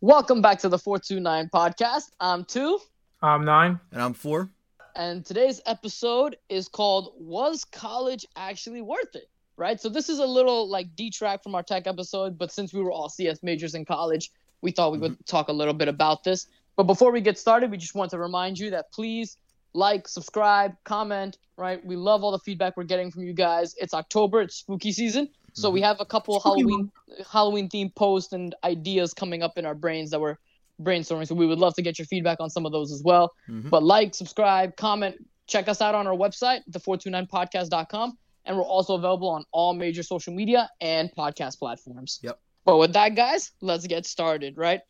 [0.00, 2.12] Welcome back to the 429 podcast.
[2.20, 2.78] I'm two,
[3.20, 3.80] I'm nine.
[3.90, 4.48] And I'm four.
[4.94, 9.28] and today's episode is called Was College Actually Worth It?
[9.56, 9.80] Right?
[9.80, 12.92] So, this is a little like detract from our tech episode, but since we were
[12.92, 14.30] all CS majors in college,
[14.62, 15.24] we thought we would mm-hmm.
[15.26, 16.46] talk a little bit about this.
[16.76, 19.36] But before we get started, we just want to remind you that please
[19.74, 21.84] like, subscribe, comment, right?
[21.84, 23.74] We love all the feedback we're getting from you guys.
[23.80, 25.28] It's October, it's spooky season.
[25.60, 26.90] So we have a couple of Halloween
[27.30, 30.36] Halloween themed posts and ideas coming up in our brains that we're
[30.80, 31.26] brainstorming.
[31.26, 33.32] So we would love to get your feedback on some of those as well.
[33.48, 33.70] Mhm.
[33.70, 38.16] But like, subscribe, comment, check us out on our website, the429podcast.com.
[38.44, 42.20] And we're also available on all major social media and podcast platforms.
[42.22, 42.38] Yep.
[42.64, 44.80] But with that, guys, let's get started, right?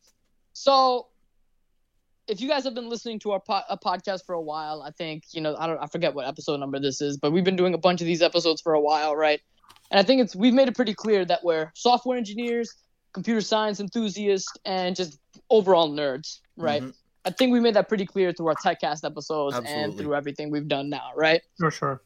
[0.52, 1.08] So
[2.28, 4.90] if you guys have been listening to our po- a podcast for a while, I
[4.90, 7.56] think, you know, I don't I forget what episode number this is, but we've been
[7.56, 9.40] doing a bunch of these episodes for a while, right?
[9.90, 12.74] And I think it's we've made it pretty clear that we're software engineers,
[13.12, 15.18] computer science enthusiasts, and just
[15.50, 16.82] overall nerds, right?
[16.82, 16.94] Mhm.
[17.24, 20.68] I think we made that pretty clear through our TechCast episodes and through everything we've
[20.68, 21.42] done now, right?
[21.58, 22.02] For sure.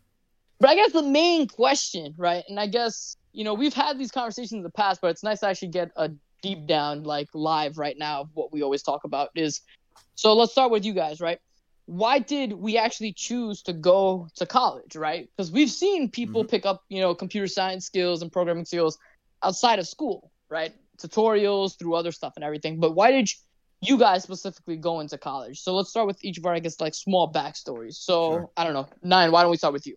[0.58, 2.44] But I guess the main question, right?
[2.48, 5.40] And I guess, you know, we've had these conversations in the past, but it's nice
[5.40, 6.10] to actually get a
[6.40, 9.60] deep down, like live right now, of what we always talk about is
[10.14, 11.40] so let's start with you guys, right?
[11.86, 15.28] Why did we actually choose to go to college, right?
[15.36, 18.98] Because we've seen people pick up, you know, computer science skills and programming skills
[19.42, 20.72] outside of school, right?
[20.98, 22.78] Tutorials through other stuff and everything.
[22.78, 23.28] But why did
[23.80, 25.60] you guys specifically go into college?
[25.60, 27.94] So let's start with each of our, I guess, like small backstories.
[27.94, 28.50] So Sure.
[28.56, 29.32] I don't know, nine.
[29.32, 29.96] Why don't we start with you?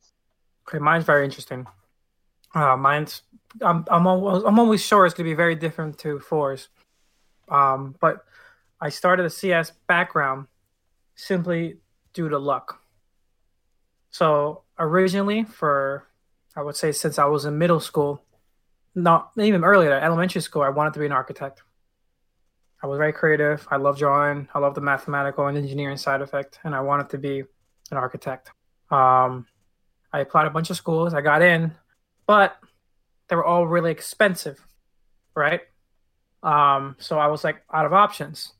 [0.67, 1.67] Okay, mine's very interesting.
[2.55, 3.21] Uh, mine's
[3.61, 6.69] I'm I'm always I'm always sure it's gonna be very different to fours.
[7.47, 8.25] Um, but
[8.81, 10.47] I started a CS background
[11.15, 11.77] simply
[12.13, 12.81] due to luck.
[14.11, 16.07] So originally, for
[16.55, 18.23] I would say since I was in middle school,
[18.93, 21.63] not even earlier, elementary school, I wanted to be an architect.
[22.81, 23.67] I was very creative.
[23.69, 24.47] I love drawing.
[24.53, 27.43] I love the mathematical and engineering side effect, and I wanted to be
[27.91, 28.51] an architect.
[28.89, 29.47] Um,
[30.13, 31.13] I applied a bunch of schools.
[31.13, 31.73] I got in,
[32.25, 32.57] but
[33.27, 34.65] they were all really expensive,
[35.35, 35.61] right?
[36.43, 38.53] Um, so I was like out of options.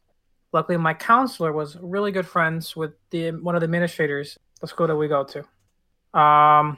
[0.56, 4.88] Luckily, my counselor was really good friends with the one of the administrators, the school
[4.88, 6.18] that we go to.
[6.18, 6.78] Um,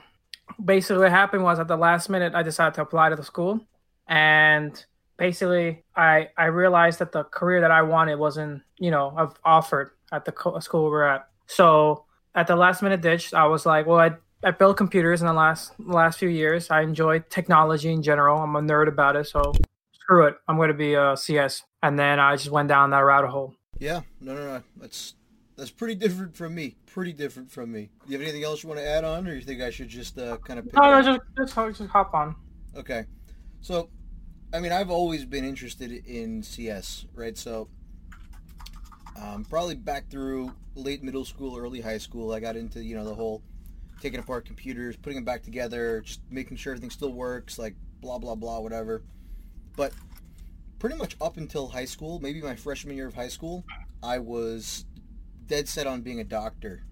[0.65, 3.61] basically, what happened was at the last minute, I decided to apply to the school,
[4.07, 4.83] and
[5.17, 10.25] basically, I I realized that the career that I wanted wasn't, you know, offered at
[10.25, 11.27] the co- school we're at.
[11.45, 15.27] So at the last minute ditch, I was like, well, I I built computers in
[15.27, 16.71] the last last few years.
[16.71, 18.41] I enjoy technology in general.
[18.41, 19.53] I'm a nerd about it, so
[19.93, 20.35] screw it.
[20.47, 21.61] I'm going to be a CS.
[21.83, 23.53] And then I just went down that rabbit hole.
[23.79, 24.63] Yeah, no, no, no.
[24.77, 25.15] That's
[25.55, 26.75] that's pretty different from me.
[26.85, 27.89] Pretty different from me.
[28.05, 29.89] Do you have anything else you want to add on, or you think I should
[29.89, 32.35] just uh, kind of pick No, no, just just, just hop on.
[32.75, 33.05] Okay.
[33.61, 33.89] So,
[34.53, 37.37] I mean, I've always been interested in CS, right?
[37.37, 37.69] So,
[39.19, 43.03] um, probably back through late middle school, early high school, I got into, you know,
[43.03, 43.41] the whole
[43.99, 48.19] taking apart computers, putting them back together, just making sure everything still works, like blah,
[48.19, 49.03] blah, blah, whatever.
[49.75, 49.91] But
[50.79, 53.63] pretty much up until high school, maybe my freshman year of high school,
[54.03, 54.85] I was
[55.47, 56.83] dead set on being a doctor.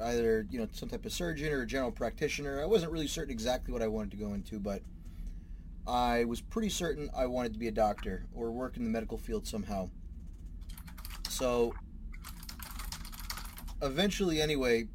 [0.00, 2.62] Either, you know, some type of surgeon or a general practitioner.
[2.62, 4.82] I wasn't really certain exactly what I wanted to go into, but
[5.86, 9.18] I was pretty certain I wanted to be a doctor or work in the medical
[9.18, 9.90] field somehow.
[11.28, 11.74] So,
[13.82, 14.88] eventually, anyway,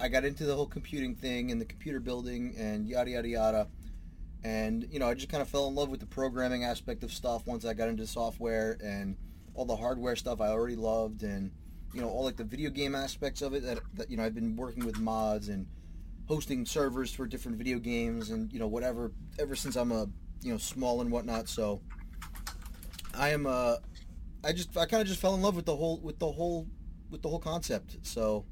[0.00, 3.68] I got into the whole computing thing and the computer building and yada yada yada.
[4.44, 7.12] And, you know, I just kind of fell in love with the programming aspect of
[7.12, 9.16] stuff once I got into software and
[9.54, 11.50] all the hardware stuff I already loved and,
[11.92, 14.34] you know, all like the video game aspects of it that, that you know, I've
[14.34, 15.66] been working with mods and
[16.26, 20.06] hosting servers for different video games and you know whatever ever since I'm a
[20.42, 21.48] you know small and whatnot.
[21.48, 21.80] So
[23.14, 23.76] I am uh
[24.44, 26.66] I just I kind of just fell in love with the whole with the whole
[27.10, 27.96] with the whole concept.
[28.02, 28.44] So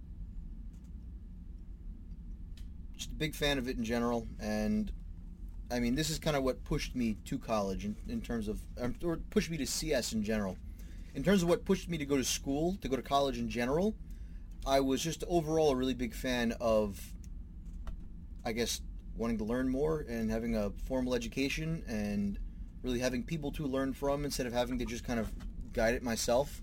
[2.97, 4.93] just a big fan of it in general and
[5.71, 8.61] I mean this is kind of what pushed me to college in, in terms of
[8.81, 10.57] um, or pushed me to CS in general.
[11.15, 13.49] In terms of what pushed me to go to school, to go to college in
[13.49, 13.95] general,
[14.67, 17.01] I was just overall a really big fan of
[18.45, 18.81] I guess
[19.17, 22.39] wanting to learn more and having a formal education and
[22.83, 25.31] really having people to learn from instead of having to just kind of
[25.73, 26.61] guide it myself.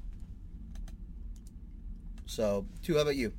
[2.25, 3.33] So, two, how about you?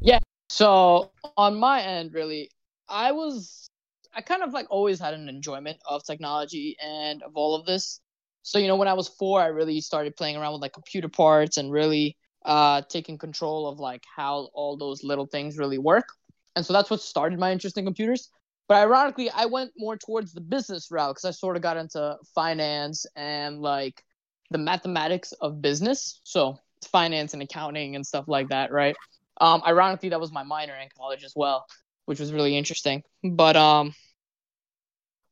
[0.00, 0.20] Yeah.
[0.48, 2.50] So on my end, really,
[2.88, 3.68] I was
[4.16, 8.00] I kind of like always had an enjoyment of technology and of all of this.
[8.42, 11.08] So you know, when I was four, I really started playing around with like computer
[11.08, 16.08] parts and really uh, taking control of like how all those little things really work.
[16.54, 18.30] And so that's what started my interest in computers.
[18.68, 22.16] But ironically, I went more towards the business route because I sort of got into
[22.34, 24.02] finance and like
[24.50, 26.20] the mathematics of business.
[26.24, 26.58] So
[26.90, 28.96] finance and accounting and stuff like that, right?
[29.40, 31.66] Um, ironically, that was my minor in college as well,
[32.06, 33.02] which was really interesting.
[33.22, 33.94] But um,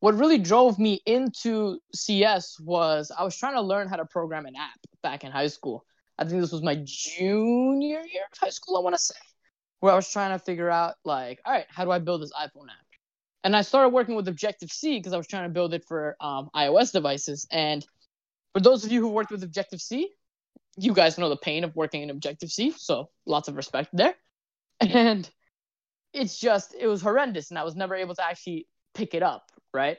[0.05, 4.45] what really drove me into CS was I was trying to learn how to program
[4.45, 5.83] an app back in high school.
[6.19, 9.15] I think this was my junior year of high school, I want to say,
[9.79, 12.31] where I was trying to figure out, like, all right, how do I build this
[12.39, 12.85] iPhone app?
[13.43, 16.15] And I started working with Objective C because I was trying to build it for
[16.19, 17.47] um, iOS devices.
[17.51, 17.83] And
[18.53, 20.11] for those of you who worked with Objective C,
[20.77, 24.13] you guys know the pain of working in Objective C, so lots of respect there.
[24.81, 25.27] And
[26.13, 29.51] it's just, it was horrendous, and I was never able to actually pick it up,
[29.75, 29.97] right?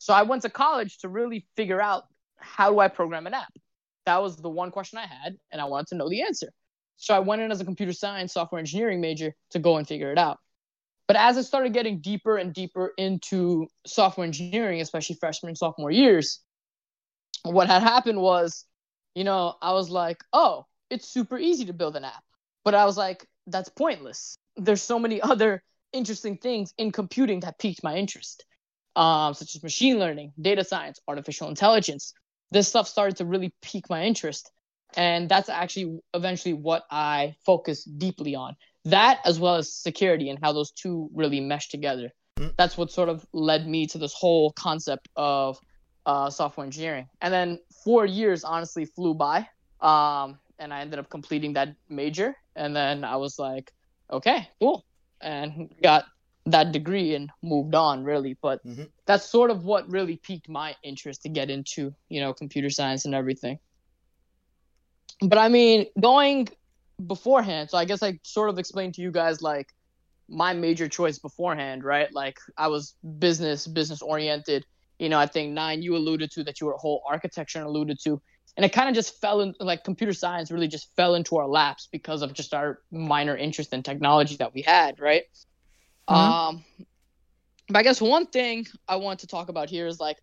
[0.00, 2.04] So I went to college to really figure out
[2.36, 3.52] how do I program an app?
[4.06, 6.48] That was the one question I had, and I wanted to know the answer.
[6.96, 10.10] So I went in as a computer science, software engineering major to go and figure
[10.10, 10.38] it out.
[11.06, 15.90] But as I started getting deeper and deeper into software engineering, especially freshman and sophomore
[15.90, 16.40] years,
[17.42, 18.64] what had happened was,
[19.14, 22.22] you know, I was like, oh, it's super easy to build an app.
[22.64, 24.36] But I was like, that's pointless.
[24.56, 25.62] There's so many other
[25.92, 28.44] interesting things in computing that piqued my interest,
[28.96, 32.14] um, such as machine learning, data science, artificial intelligence.
[32.50, 34.50] This stuff started to really pique my interest.
[34.96, 38.56] And that's actually eventually what I focused deeply on.
[38.86, 42.10] That as well as security and how those two really mesh together.
[42.38, 42.54] Mm.
[42.56, 45.58] That's what sort of led me to this whole concept of
[46.06, 47.08] uh, software engineering.
[47.20, 49.48] And then four years honestly flew by.
[49.80, 52.36] Um, and I ended up completing that major.
[52.56, 53.72] And then I was like,
[54.10, 54.84] okay, cool.
[55.20, 56.06] And got
[56.46, 58.36] that degree and moved on really.
[58.40, 58.84] But mm-hmm.
[59.06, 63.04] that's sort of what really piqued my interest to get into, you know, computer science
[63.04, 63.58] and everything.
[65.20, 66.48] But I mean, going
[67.06, 69.68] beforehand, so I guess I sort of explained to you guys like
[70.28, 72.12] my major choice beforehand, right?
[72.14, 74.64] Like I was business, business oriented
[75.00, 77.98] you know, I think nine you alluded to that you were whole architecture and alluded
[78.04, 78.20] to,
[78.56, 81.48] and it kind of just fell in like computer science really just fell into our
[81.48, 85.22] laps because of just our minor interest in technology that we had, right?
[86.10, 86.14] Mm-hmm.
[86.14, 86.64] Um,
[87.68, 90.16] but I guess one thing I want to talk about here is like,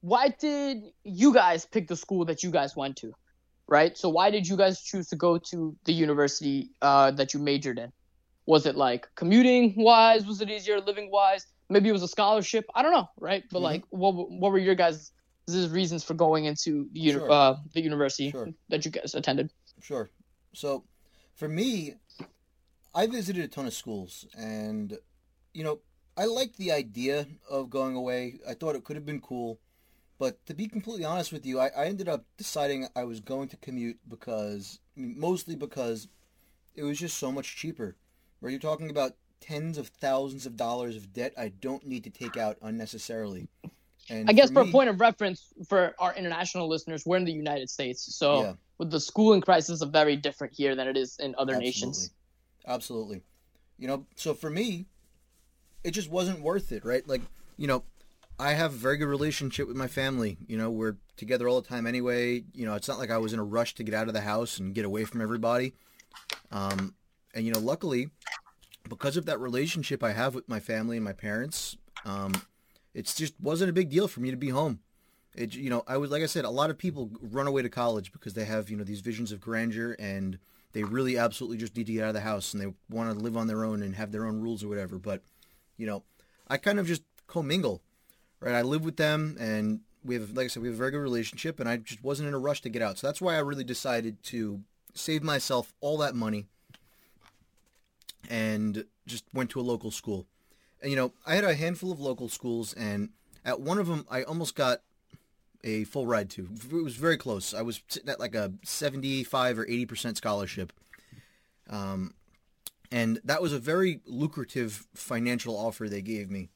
[0.00, 3.12] why did you guys pick the school that you guys went to,
[3.68, 3.96] right?
[3.96, 7.78] So why did you guys choose to go to the university uh, that you majored
[7.78, 7.92] in?
[8.46, 10.26] Was it like commuting wise?
[10.26, 11.46] Was it easier living wise?
[11.70, 12.66] maybe it was a scholarship.
[12.74, 13.44] I don't know, right?
[13.50, 13.64] But mm-hmm.
[13.64, 15.12] like, what what were your guys'
[15.48, 17.30] reasons for going into the, uni- sure.
[17.30, 18.48] uh, the university sure.
[18.68, 19.50] that you guys attended?
[19.80, 20.10] Sure.
[20.52, 20.84] So,
[21.34, 21.94] for me,
[22.94, 24.98] I visited a ton of schools, and
[25.52, 25.80] you know,
[26.16, 28.40] I liked the idea of going away.
[28.48, 29.58] I thought it could have been cool.
[30.18, 33.48] But to be completely honest with you, I, I ended up deciding I was going
[33.48, 36.08] to commute because, mostly because
[36.74, 37.96] it was just so much cheaper.
[38.40, 42.10] Where you're talking about tens of thousands of dollars of debt I don't need to
[42.10, 43.48] take out unnecessarily.
[44.08, 47.16] And I guess for, for me, a point of reference for our international listeners, we're
[47.16, 48.52] in the United States, so yeah.
[48.78, 51.66] with the schooling crisis is very different here than it is in other Absolutely.
[51.66, 52.10] nations.
[52.66, 53.22] Absolutely.
[53.78, 54.86] You know, so for me,
[55.84, 57.06] it just wasn't worth it, right?
[57.06, 57.22] Like,
[57.56, 57.84] you know,
[58.38, 60.38] I have a very good relationship with my family.
[60.46, 62.44] You know, we're together all the time anyway.
[62.54, 64.22] You know, it's not like I was in a rush to get out of the
[64.22, 65.74] house and get away from everybody.
[66.50, 66.94] Um,
[67.34, 68.10] and you know, luckily,
[68.88, 72.32] because of that relationship I have with my family and my parents, um,
[72.94, 74.80] it just wasn't a big deal for me to be home.
[75.36, 77.68] It, you know, I was like I said, a lot of people run away to
[77.68, 80.38] college because they have you know these visions of grandeur and
[80.72, 83.18] they really absolutely just need to get out of the house and they want to
[83.22, 84.98] live on their own and have their own rules or whatever.
[84.98, 85.22] But
[85.80, 86.02] you know,
[86.46, 87.80] I kind of just commingle,
[88.40, 88.54] right?
[88.54, 90.98] I live with them and we have, like I said, we have a very good
[90.98, 92.98] relationship, and I just wasn't in a rush to get out.
[92.98, 94.60] So that's why I really decided to
[94.94, 96.46] save myself all that money
[98.28, 100.26] and just went to a local school.
[100.80, 103.10] And you know, I had a handful of local schools, and
[103.44, 104.80] at one of them, I almost got
[105.62, 106.48] a full ride to.
[106.72, 107.52] It was very close.
[107.52, 110.72] I was sitting at like a seventy-five or eighty percent scholarship,
[111.68, 112.14] um,
[112.90, 116.48] and that was a very lucrative financial offer they gave me.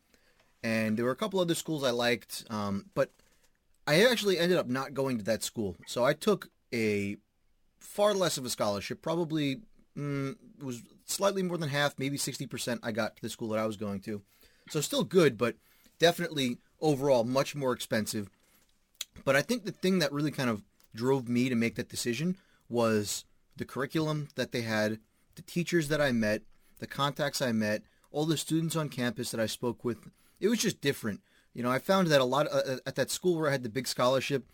[0.63, 3.11] And there were a couple other schools I liked, um, but
[3.87, 5.77] I actually ended up not going to that school.
[5.87, 7.17] So I took a
[7.79, 9.61] far less of a scholarship, probably
[9.97, 13.67] mm, was slightly more than half, maybe 60% I got to the school that I
[13.67, 14.23] was going to.
[14.71, 15.57] So still good, but
[15.99, 18.31] definitely overall much more expensive.
[19.25, 20.65] But I think the thing that really kind of
[20.95, 22.37] drove me to make that decision
[22.69, 23.25] was
[23.57, 24.99] the curriculum that they had,
[25.37, 26.43] the teachers that I met,
[26.79, 29.99] the contacts I met, all the students on campus that I spoke with.
[30.41, 31.21] It was just different.
[31.53, 33.69] You know, I found that a lot uh, at that school where I had the
[33.69, 34.45] big scholarship,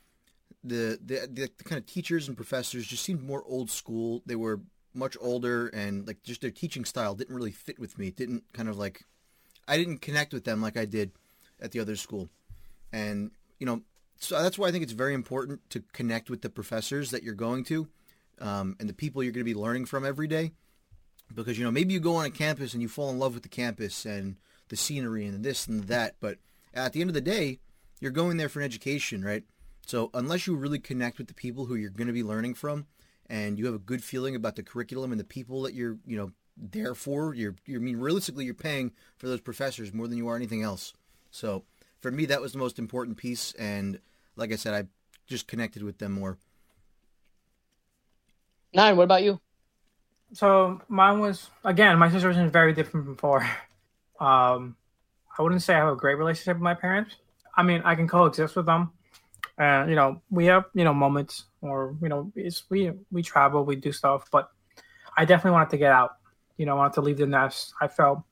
[0.62, 4.22] the, the the kind of teachers and professors just seemed more old school.
[4.26, 4.60] They were
[4.92, 8.08] much older and like just their teaching style didn't really fit with me.
[8.08, 9.04] It didn't kind of like
[9.66, 11.12] I didn't connect with them like I did
[11.60, 12.28] at the other school,
[12.92, 13.82] and you know,
[14.16, 17.34] so that's why I think it's very important to connect with the professors that you're
[17.34, 17.88] going to,
[18.40, 20.52] um, and the people you're going to be learning from every day,
[21.34, 23.42] because you know maybe you go on a campus and you fall in love with
[23.42, 24.36] the campus and
[24.68, 26.38] the scenery and this and that, but
[26.72, 27.58] at the end of the day,
[28.00, 29.44] you're going there for an education, right?
[29.86, 32.86] So unless you really connect with the people who you're going to be learning from,
[33.28, 36.16] and you have a good feeling about the curriculum and the people that you're, you
[36.16, 40.28] know, there for, you're, you mean, realistically, you're paying for those professors more than you
[40.28, 40.92] are anything else.
[41.30, 41.64] So
[42.00, 43.98] for me, that was the most important piece, and
[44.36, 44.88] like I said, I
[45.26, 46.38] just connected with them more.
[48.72, 48.96] Nine.
[48.96, 49.40] What about you?
[50.32, 53.48] So mine was again, my situation is very different from four.
[54.20, 54.76] Um,
[55.38, 57.16] I wouldn't say I have a great relationship with my parents.
[57.56, 58.92] I mean, I can coexist with them,
[59.58, 63.64] and you know, we have you know moments, or you know, it's we we travel,
[63.64, 64.50] we do stuff, but
[65.16, 66.16] I definitely wanted to get out.
[66.58, 67.74] You know, I wanted to leave the nest.
[67.80, 68.22] I felt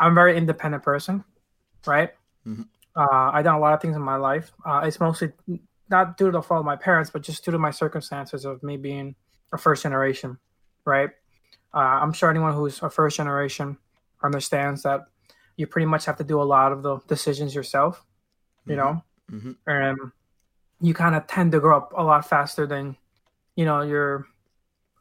[0.00, 1.24] I'm a very independent person,
[1.86, 2.10] right?
[2.46, 2.68] Mhm.
[2.96, 4.52] Uh, I've done a lot of things in my life.
[4.66, 5.32] Uh, it's mostly
[5.90, 8.62] not due to the fault of my parents, but just due to my circumstances of
[8.62, 9.14] me being
[9.52, 10.38] a first generation,
[10.84, 11.10] right?
[11.74, 13.78] Uh, I'm sure anyone who's a first generation
[14.22, 15.02] understands that
[15.56, 18.04] you pretty much have to do a lot of the decisions yourself,
[18.66, 18.76] you Mhm.
[18.76, 19.52] know, Mm-hmm.
[19.66, 19.98] and
[20.80, 22.96] you kind of tend to grow up a lot faster than,
[23.54, 24.26] you know, your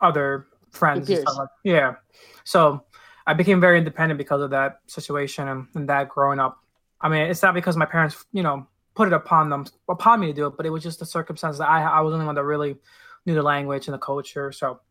[0.02, 1.10] other friends.
[1.10, 1.96] Your and stuff like- yeah.
[2.44, 2.84] So
[3.26, 6.60] I became very independent because of that situation and, and that growing up.
[7.02, 10.28] I mean, it's not because my parents, you know, put it upon them, upon me
[10.28, 12.26] to do it, but it was just the circumstance that I, I was the only
[12.26, 12.78] one that really
[13.26, 14.52] knew the language and the culture.
[14.52, 14.82] So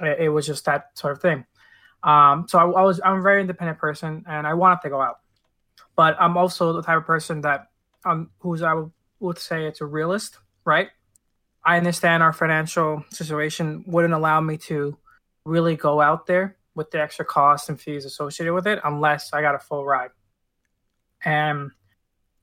[0.00, 1.44] it, it was just that sort of thing.
[2.02, 5.00] Um, so I, I was, I'm a very independent person and I wanted to go
[5.00, 5.20] out,
[5.96, 7.68] but I'm also the type of person that,
[8.04, 10.88] um, who's I would, would say it's a realist, right?
[11.64, 14.96] I understand our financial situation wouldn't allow me to
[15.44, 19.42] really go out there with the extra costs and fees associated with it unless I
[19.42, 20.10] got a full ride.
[21.22, 21.70] And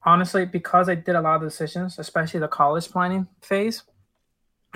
[0.04, 3.82] honestly, because I did a lot of decisions, especially the college planning phase,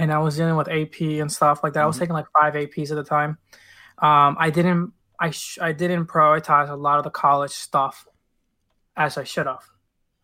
[0.01, 1.84] and I was dealing with AP and stuff like that.
[1.84, 2.00] I was Mhm.
[2.00, 3.38] taking like five APs at the time.
[4.00, 8.08] Um, I didn't, I, sh- I didn't prioritize a lot of the college stuff
[8.98, 9.63] as I should have.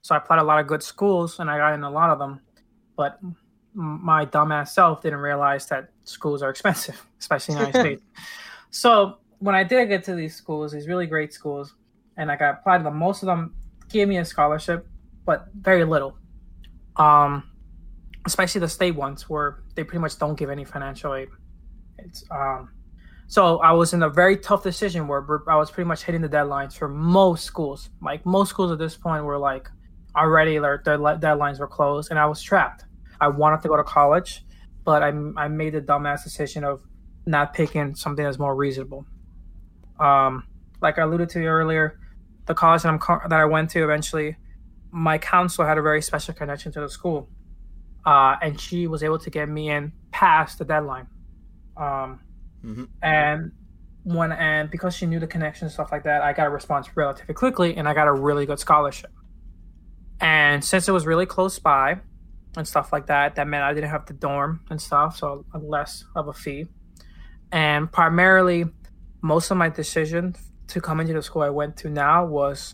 [0.01, 2.17] So I applied a lot of good schools, and I got in a lot of
[2.17, 2.39] them.
[2.95, 3.19] But
[3.73, 8.03] my dumbass self didn't realize that schools are expensive, especially in the United States.
[8.69, 11.73] So when I did get to these schools, these really great schools,
[12.17, 13.55] and I got applied to them, most of them
[13.89, 14.85] gave me a scholarship,
[15.25, 16.17] but very little.
[16.97, 17.43] Um,
[18.27, 21.29] especially the state ones, where they pretty much don't give any financial aid.
[21.97, 22.69] It's um,
[23.27, 26.29] so I was in a very tough decision where I was pretty much hitting the
[26.29, 27.89] deadlines for most schools.
[28.01, 29.67] Like most schools at this point were like
[30.15, 32.85] already their, their deadlines were closed, and I was trapped.
[33.19, 34.45] I wanted to go to college,
[34.85, 36.81] but I I made the dumbass decision of
[37.25, 39.05] not picking something that's more reasonable.
[39.99, 40.43] Um,
[40.81, 41.99] like I alluded to earlier,
[42.45, 44.37] the college that I'm that I went to eventually,
[44.91, 47.29] my counselor had a very special connection to the school,
[48.07, 51.07] uh, and she was able to get me in past the deadline.
[51.75, 52.21] Um,
[52.65, 52.85] Mm-hmm.
[53.03, 53.51] and
[54.03, 56.89] when and because she knew the connection and stuff like that, I got a response
[56.95, 59.11] relatively quickly, and I got a really good scholarship.
[60.19, 61.99] And since it was really close by,
[62.57, 66.03] and stuff like that, that meant I didn't have to dorm and stuff, so less
[66.15, 66.65] of a fee.
[67.51, 68.65] And primarily,
[69.21, 70.35] most of my decision
[70.69, 72.73] to come into the school I went to now was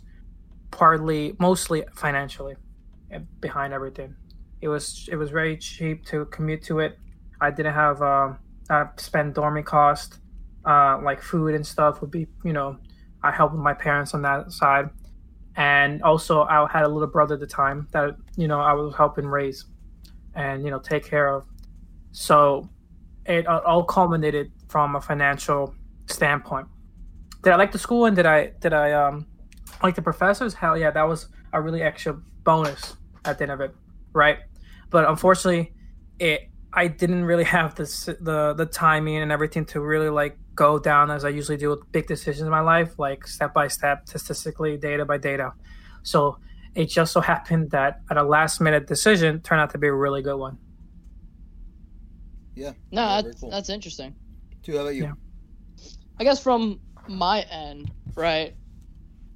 [0.72, 2.56] partly, mostly financially,
[3.12, 4.16] eh, behind everything.
[4.64, 6.98] It was it was very cheap to commute to it.
[7.42, 8.40] I didn't have um,
[8.70, 10.20] uh, spend dorming cost,
[10.66, 12.78] uh, like food and stuff would be, you know,
[13.22, 14.90] I helped my parents on that side.
[15.56, 18.96] And also, I had a little brother at the time that, you know, I was
[18.96, 19.66] helping raise
[20.34, 21.46] and, you know, take care of.
[22.12, 22.70] So
[23.26, 25.76] it all culminated from a financial
[26.08, 26.68] standpoint.
[27.44, 29.28] Did I like the school and did I, did I, um,
[29.84, 30.54] like the professors?
[30.54, 33.76] Hell yeah, that was a really extra bonus at the end of it,
[34.14, 34.40] right?
[34.94, 35.74] But unfortunately,
[36.20, 37.86] it I didn't really have the
[38.22, 41.92] the the timing and everything to really like go down as I usually do with
[41.92, 45.54] big decisions in my life, like step by step, statistically, data by data.
[46.04, 46.38] So
[46.76, 49.94] it just so happened that at a last minute decision turned out to be a
[49.94, 50.60] really good one.
[52.56, 52.74] Yeah.
[52.92, 53.50] No, Yeah, very that's, cool.
[53.50, 54.16] that's interesting.
[54.62, 54.74] Two.
[54.74, 55.04] How about you?
[55.06, 55.14] Yeah.
[56.20, 58.56] I guess from my end, right?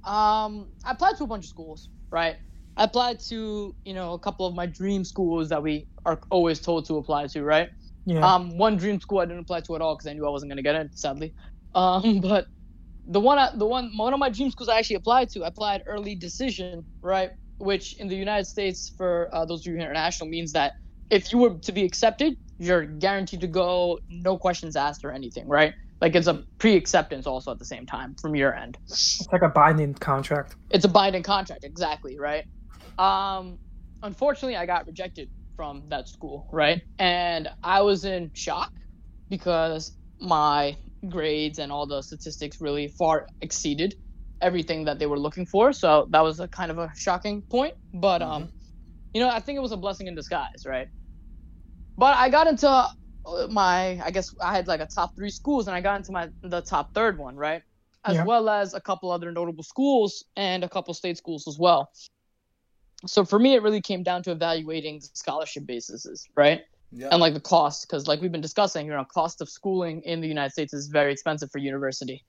[0.04, 2.36] Um, I applied to a bunch of schools, right?
[2.78, 6.60] I applied to, you know, a couple of my dream schools that we are always
[6.60, 7.68] told to apply to, right?
[8.06, 8.24] Yeah.
[8.24, 10.52] Um, one dream school I didn't apply to at all because I knew I wasn't
[10.52, 11.34] gonna get in, sadly.
[11.74, 12.46] Um, but
[13.06, 15.48] the one, I, the one, one of my dream schools I actually applied to, I
[15.48, 17.30] applied early decision, right?
[17.58, 20.74] Which in the United States, for uh, those of you international, means that
[21.10, 25.48] if you were to be accepted, you're guaranteed to go, no questions asked or anything,
[25.48, 25.74] right?
[26.00, 28.78] Like it's a pre-acceptance also at the same time from your end.
[28.86, 30.54] It's like a binding contract.
[30.70, 32.44] It's a binding contract, exactly, right?
[32.98, 33.58] Um,
[34.02, 36.82] unfortunately, I got rejected from that school, right?
[36.98, 38.70] And I was in shock
[39.30, 40.76] because my
[41.08, 43.94] grades and all the statistics really far exceeded
[44.40, 45.72] everything that they were looking for.
[45.72, 47.74] So that was a kind of a shocking point.
[47.92, 48.50] But um,
[49.14, 50.88] you know, I think it was a blessing in disguise, right?
[51.96, 52.86] But I got into uh,
[53.50, 56.28] my, I guess I had like a top three schools, and I got into my
[56.42, 57.62] the top third one, right?
[58.04, 58.24] As Yeah.
[58.24, 61.90] well as a couple other notable schools and a couple state schools as well.
[63.06, 66.62] So for me, it really came down to evaluating the scholarship bases, right?
[66.90, 67.08] Yeah.
[67.12, 70.22] and like the cost because like we've been discussing you know cost of schooling in
[70.22, 72.24] the united states is very expensive for university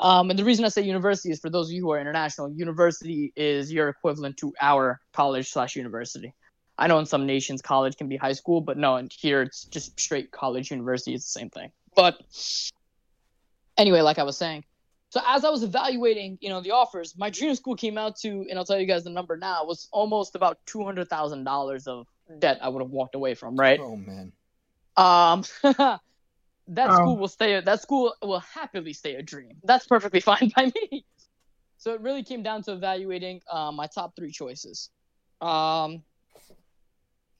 [0.00, 2.50] um, and the reason i say university is for those of you who are international
[2.50, 6.32] university is your equivalent to our college slash university
[6.78, 9.64] i know in some nations college can be high school but no and here it's
[9.64, 12.16] just straight college university it's the same thing but
[13.76, 14.64] anyway like i was saying
[15.10, 18.44] so as i was evaluating you know the offers my dream school came out to
[18.48, 22.06] and i'll tell you guys the number now was almost about $200000 of
[22.38, 24.32] debt i would have walked away from right Oh man.
[24.96, 25.44] um,
[26.68, 26.94] that Oh.
[26.94, 27.60] school will stay.
[27.60, 29.56] That school will happily stay a dream.
[29.64, 31.04] That's perfectly fine by me.
[31.78, 34.90] So it really came down to evaluating uh, my top three choices.
[35.40, 36.02] Um,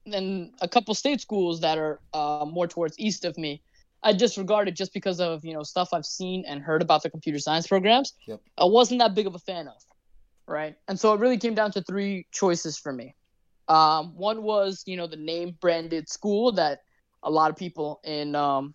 [0.07, 3.63] and a couple state schools that are uh, more towards east of me,
[4.03, 7.39] I disregarded just because of you know stuff I've seen and heard about the computer
[7.39, 8.15] science programs.
[8.27, 8.41] Yep.
[8.57, 9.83] I wasn't that big of a fan of,
[10.47, 10.77] right?
[10.87, 13.15] And so it really came down to three choices for me.
[13.67, 16.81] Um, one was you know the name branded school that
[17.23, 18.75] a lot of people in um,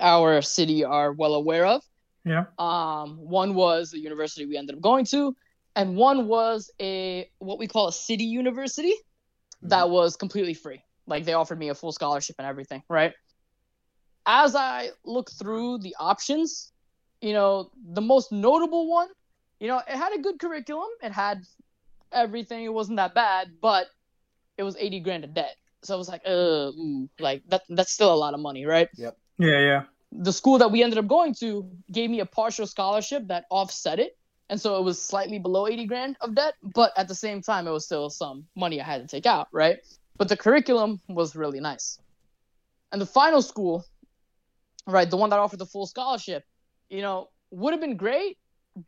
[0.00, 1.82] our city are well aware of.
[2.24, 2.44] Yeah.
[2.58, 5.36] Um, one was the university we ended up going to,
[5.76, 8.94] and one was a what we call a city university
[9.64, 10.82] that was completely free.
[11.06, 13.12] Like they offered me a full scholarship and everything, right?
[14.26, 16.72] As I look through the options,
[17.20, 19.08] you know, the most notable one,
[19.60, 20.88] you know, it had a good curriculum.
[21.02, 21.44] It had
[22.12, 22.64] everything.
[22.64, 23.86] It wasn't that bad, but
[24.56, 25.56] it was 80 grand of debt.
[25.82, 28.88] So I was like, uh, ooh, like that that's still a lot of money, right?
[28.96, 29.16] Yep.
[29.38, 29.82] Yeah, yeah.
[30.12, 33.98] the school that we ended up going to gave me a partial scholarship that offset
[33.98, 34.16] it.
[34.48, 37.66] And so it was slightly below 80 grand of debt, but at the same time,
[37.66, 39.78] it was still some money I had to take out, right?
[40.18, 41.98] But the curriculum was really nice.
[42.92, 43.84] And the final school,
[44.86, 46.44] right, the one that offered the full scholarship,
[46.90, 48.38] you know, would have been great,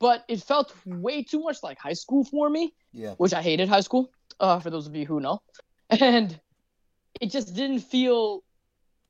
[0.01, 3.15] but it felt way too much like high school for me Yeah.
[3.19, 5.41] which I hated high school, uh, for those of you who know.
[6.01, 6.39] And
[7.21, 8.43] it just didn't feel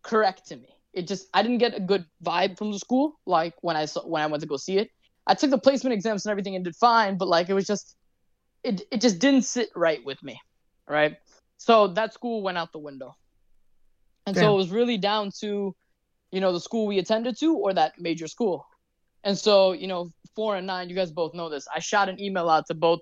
[0.02, 0.68] correct to me.
[0.92, 4.06] It just I didn't get a good vibe from the school like when I saw
[4.06, 4.88] when I went to go see it.
[5.26, 7.96] I took the placement exams and everything and did fine, but like it was just
[8.62, 10.38] it it just didn't sit right with me,
[10.88, 11.16] right?
[11.58, 13.14] So that school went out the window.
[14.26, 15.74] And so it was really down to
[16.32, 18.66] you know the school we attended to or that major school.
[19.24, 21.66] And so, you know, 4 and 9, you guys both know this.
[21.74, 23.00] I shot an email out to both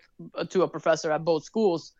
[0.50, 1.92] to a professor at both schools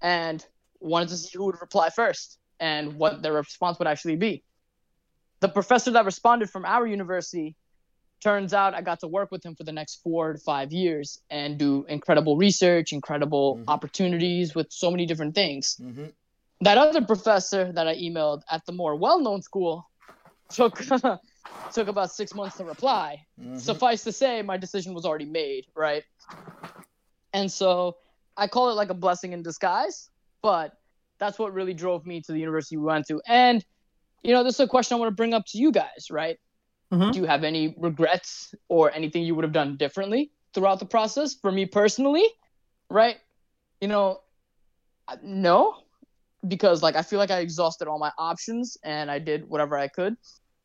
[0.00, 0.44] and
[0.78, 4.44] wanted to see who would reply first and what their response would actually be.
[5.40, 7.56] The professor that responded from our university
[8.22, 11.20] turns out I got to work with him for the next 4 to 5 years
[11.28, 13.64] and do incredible research, incredible Mhm.
[13.68, 15.76] opportunities with so many different things.
[15.80, 16.06] Mm-hmm.
[16.60, 19.90] That other professor that I emailed at the more well-known school
[20.50, 20.78] took
[21.72, 23.24] took about 6 months to reply.
[23.40, 23.58] Mm-hmm.
[23.58, 26.04] suffice to say my decision was already made right?
[27.32, 27.96] And so
[28.38, 30.10] i call it like a blessing in disguise
[30.42, 30.72] but
[31.18, 33.20] that's what really drove me to the university we went to.
[33.26, 33.64] And
[34.22, 36.38] you know this is a question i want to bring up to you guys right?
[36.92, 37.12] Mhm.
[37.12, 41.34] do you have any regrets or anything you would have done differently throughout the process
[41.34, 42.26] for me personally
[42.90, 43.16] right?
[43.80, 44.20] You know
[45.22, 45.74] no
[46.48, 49.88] because like i feel like i exhausted all my options and i did whatever i
[49.88, 50.16] could.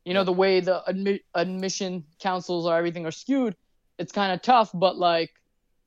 [0.04, 3.54] You know the way the admi- admission councils or everything are skewed
[3.98, 5.30] it's kind of tough but like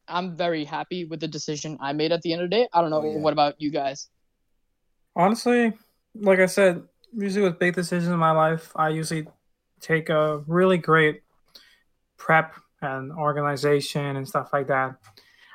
[0.07, 2.67] i'm very happy with the decision i made at the end of the day.
[2.73, 3.19] I don't know Oh, yeah.
[3.19, 4.09] what about you guys.
[5.15, 5.73] Honestly,
[6.15, 9.27] like I said, usually with big decisions in my life, I usually
[9.81, 11.21] take a really great
[12.17, 14.95] prep and organization and stuff like that.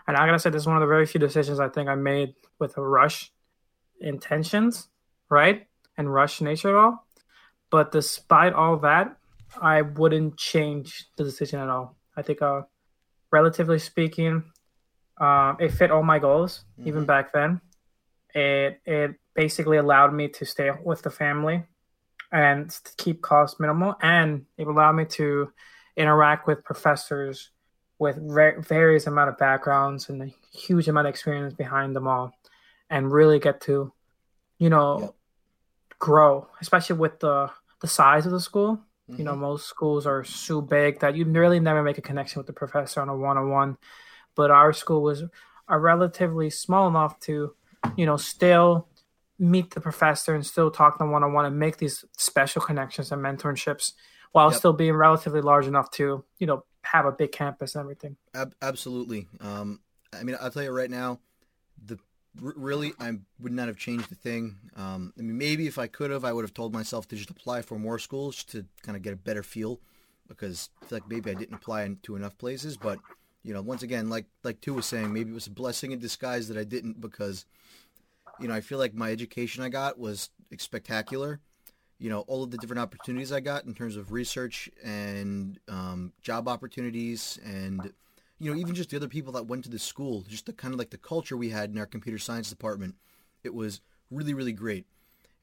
[0.06, 1.94] And I gotta say, this is one of the very few decisions I think I
[1.94, 3.30] made with a rush
[4.00, 4.88] intentions,
[5.28, 5.66] right?
[5.96, 7.06] And rush nature at all.
[7.70, 9.16] But despite all that,
[9.60, 11.96] I wouldn't change the decision at all.
[12.16, 12.62] I think, uh,
[13.30, 14.44] relatively speaking,
[15.18, 17.06] um, it fit all my goals even Mhm.
[17.06, 17.60] back then.
[18.34, 21.64] It it basically allowed me to stay with the family
[22.32, 25.52] and to keep costs minimal, and it allowed me to
[25.96, 27.50] interact with professors
[27.98, 32.32] with va- various amount of backgrounds and a huge amount of experience behind them all,
[32.90, 33.92] and really get to,
[34.58, 35.14] you know, Yep.
[35.98, 37.50] grow, especially with the
[37.80, 38.80] the size of the school.
[39.16, 42.46] You know, most schools are so big that you really never make a connection with
[42.46, 43.76] the professor on a one on one.
[44.36, 45.24] But our school was
[45.68, 47.54] a relatively small enough to,
[47.96, 48.88] you know, still
[49.38, 52.62] meet the professor and still talk to them one on one and make these special
[52.62, 53.94] connections and mentorships
[54.32, 54.58] while Yep.
[54.58, 58.16] still being relatively large enough to, you know, have a big campus and everything.
[58.34, 59.26] Ab- absolutely.
[59.40, 59.80] Um,
[60.12, 61.18] I mean, I'll tell you right now,
[62.40, 64.56] really I would not have changed a thing.
[64.76, 67.30] Um, I mean, maybe if I could have, I would have told myself to just
[67.30, 69.80] apply for more schools to kind of get a better feel,
[70.28, 72.76] because like maybe I didn't apply to enough places.
[72.76, 72.98] But
[73.42, 75.98] you know, once again, like like Two was saying, maybe it was a blessing in
[75.98, 77.46] disguise that I didn't because
[78.40, 81.40] you know I feel like my education I got was spectacular.
[81.98, 86.14] You know, all of the different opportunities I got in terms of research and um,
[86.22, 87.92] job opportunities and
[88.40, 90.72] you know, even just the other people that went to the school, just the kind
[90.72, 92.94] of like the culture we had in our computer science department,
[93.44, 94.86] it was really, really great.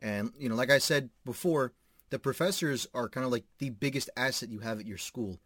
[0.01, 1.73] And, you know, like I said before,
[2.09, 5.37] the professors are kind of like the biggest asset you have at your school.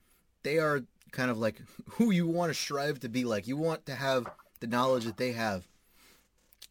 [0.43, 3.47] They are kind of like who you want to strive to be like.
[3.47, 4.27] You want to have
[4.61, 5.67] the knowledge that they have.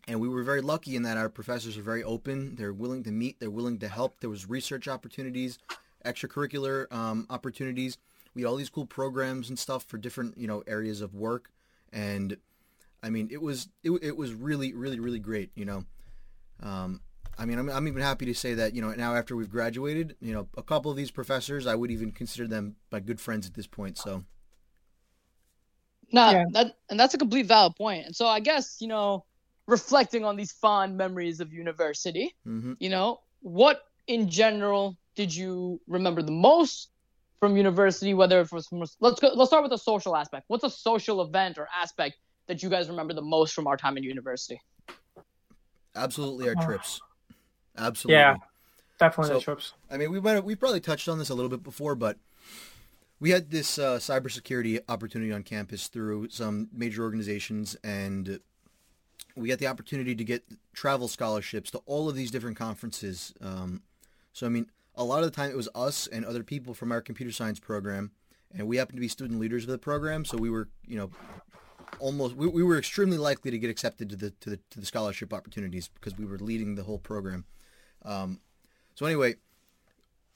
[0.08, 2.56] And we were very lucky in that our professors are very open.
[2.56, 3.38] They're willing to meet.
[3.38, 4.20] They're willing to help.
[4.20, 5.58] There was research opportunities,
[6.06, 7.98] extracurricular um, opportunities
[8.34, 11.50] we had all these cool programs and stuff for different you know areas of work.
[11.92, 12.36] And
[13.02, 15.84] i mean it was it, it was really really really great you know?
[16.62, 17.00] Um,
[17.38, 20.16] i mean I'm, I'm even happy to say that you know now after we've graduated
[20.20, 23.46] you know a couple of these professors i would even consider them my good friends
[23.46, 24.24] at this point so.
[26.12, 26.44] No, Yeah.
[26.52, 28.06] that and that's a complete valid point.
[28.06, 29.24] And so I guess you know,
[29.66, 35.80] reflecting on these fond memories of university, hmm you know, what in general did you
[35.86, 36.90] remember the most
[37.40, 38.14] from university?
[38.14, 40.44] Whether it was from, let's go, let's start with the social aspect.
[40.48, 43.96] What's a social event or aspect that you guys remember the most from our time
[43.96, 44.60] in university?
[45.96, 46.64] absolutely our Oh.
[46.64, 47.00] trips
[47.76, 48.36] absolutely Yeah.
[49.00, 49.72] Definitely the trips.
[49.90, 52.18] I mean, we might have, we probably touched on this a little bit before, but
[53.18, 58.40] we had this uh, cybersecurity opportunity on campus through some major organizations, and
[59.34, 63.32] we got the opportunity to get travel scholarships to all of these different conferences.
[63.40, 63.82] Um,
[64.34, 64.66] so, I mean,
[65.00, 67.58] a lot of the time it was us and other people from our computer science
[67.58, 68.10] program,
[68.54, 71.10] and we happened to be student leaders of the program, so we were, you know,
[71.98, 74.84] almost we, we were extremely likely to get accepted to the to the to the
[74.84, 77.46] scholarship opportunities because we were leading the whole program.
[78.04, 78.40] Um,
[78.94, 79.36] so anyway,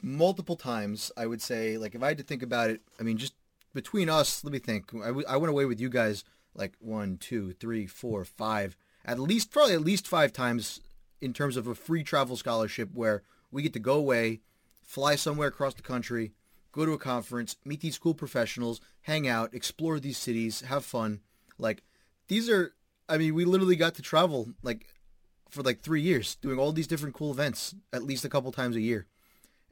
[0.01, 3.19] multiple times I would say like if I had to think about it, I mean
[3.19, 3.35] just
[3.75, 4.95] between us, let me think.
[4.95, 6.25] I, w- I went away with you guys
[6.55, 10.81] like one, two, three, four, five, at least probably at least five times
[11.21, 14.41] in terms of a free travel scholarship where we get to go away,
[14.85, 16.33] fly somewhere across the country,
[16.73, 21.21] go to a conference, meet these cool professionals, hang out, explore these cities, have fun.
[21.59, 21.83] Like
[22.29, 22.75] these are
[23.09, 24.87] I mean, we literally got to travel like
[25.51, 28.77] for like three years doing all these different cool events at least a couple times
[28.77, 29.07] a year.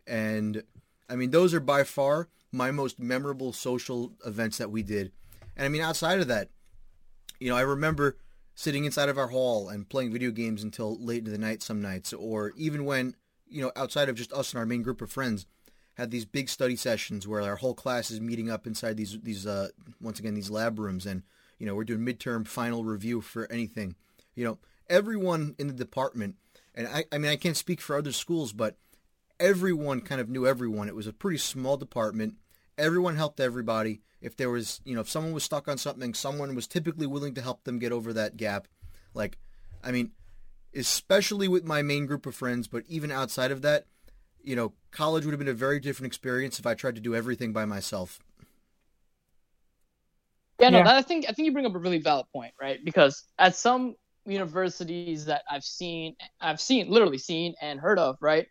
[0.06, 0.62] And
[1.08, 5.12] I mean, those are by far my most memorable social events that we did.
[5.56, 6.48] And I mean, outside of that,
[7.40, 8.16] you know, I remember
[8.54, 11.80] sitting inside of our hall and playing video games until late into the night some
[11.80, 13.14] nights, or even when,
[13.52, 15.46] you know, outside of just us and our main group of friends,
[15.94, 19.46] had these big study sessions where our whole class is meeting up inside these these
[19.46, 19.68] uh
[20.00, 21.22] once again these lab rooms and
[21.58, 23.94] you know we're doing midterm final review for anything.
[24.34, 26.36] You know everyone in the department
[26.74, 28.76] and I, I mean i can't speak for other schools but
[29.38, 30.88] everyone kind of knew everyone.
[30.88, 32.34] It was a pretty small department.
[32.76, 34.00] Everyone helped everybody.
[34.20, 37.34] If there was you know if someone was stuck on something someone was typically willing
[37.34, 38.66] to help them get over that gap.
[39.14, 39.38] Like
[39.84, 40.12] i mean
[40.74, 43.86] especially with my main group of friends but even outside of that
[44.42, 47.14] you know college would have been a very different experience if i tried to do
[47.14, 48.20] everything by myself
[50.60, 50.84] Yeah, no, Yeah.
[50.84, 52.78] that, I think I think you bring up a really valid point, right?
[52.84, 58.46] Because at some universities that I've seen, I've seen, literally seen and heard of, right?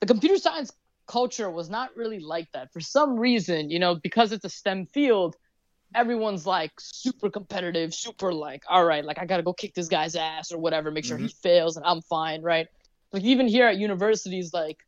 [0.00, 0.72] The computer science
[1.08, 2.72] culture was not really like that.
[2.72, 5.36] For some reason, you know, because it's a STEM field,
[5.94, 10.16] everyone's like super competitive, super like, all right, like I gotta go kick this guy's
[10.16, 12.66] ass or whatever, make sure he fails and I'm fine, right?
[13.12, 14.78] Like even here at universities, like,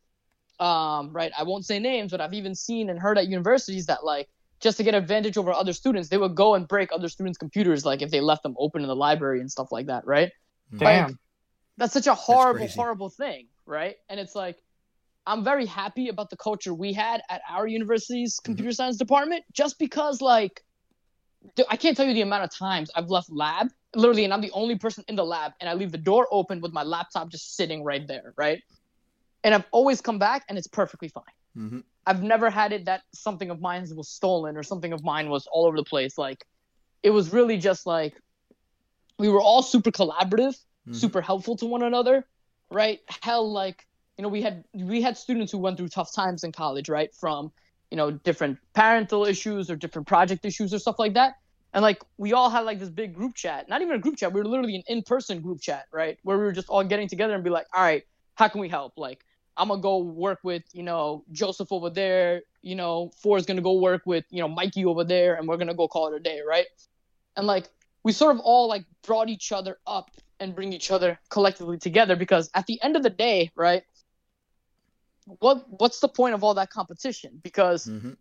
[0.61, 4.05] um, right, I won't say names, but I've even seen and heard at universities that
[4.05, 4.29] like
[4.61, 7.85] just to get advantage over other students, they would go and break other students' computers,
[7.85, 10.31] like if they left them open in the library and stuff like that, right?
[10.77, 11.19] Damn.
[11.79, 13.97] That's such a horrible, horrible thing, right?
[14.09, 14.62] And it's like,
[15.27, 19.79] I'm very happy about the culture we had at our university's computer science department, just
[19.79, 20.62] because, like,
[21.68, 24.50] I can't tell you the amount of times I've left lab, literally, and I'm the
[24.52, 27.57] only person in the lab, and I leave the door open with my laptop just
[27.57, 28.62] sitting right there, right?
[29.44, 31.24] And I've always come back, and it's perfectly fine.
[31.55, 35.28] hmm I've never had it that something of mine was stolen or something of mine
[35.31, 36.18] was all over the place.
[36.18, 36.44] Like,
[37.05, 38.14] it was really just like
[39.18, 40.57] we were all super collaborative,
[40.88, 40.94] Mhm.
[40.94, 42.26] super helpful to one another,
[42.70, 43.00] right?
[43.22, 43.87] Hell, like,
[44.18, 47.14] you know, we had we had students who went through tough times in college, right?
[47.14, 47.52] From
[47.92, 51.35] you know different parental issues or different project issues or stuff like that.
[51.74, 54.33] And like we all had like this big group chat, not even a group chat.
[54.33, 56.16] We were literally an in-person group chat, right?
[56.22, 58.02] Where we were just all getting together and be like, all right,
[58.35, 58.94] how can we help?
[58.96, 59.26] Like
[59.59, 62.40] I'm gonna go work with you know Joseph over there.
[62.62, 65.74] You know, Four's gonna go work with you know Mikey over there, and we're gonna
[65.74, 66.66] go call it a day, right?
[67.37, 67.68] And like
[68.05, 72.16] we sort of all like brought each other up and bring each other collectively together
[72.16, 73.83] because at the end of the day, right?
[75.27, 77.41] What what's the point of all that competition?
[77.43, 78.17] Because Mhm.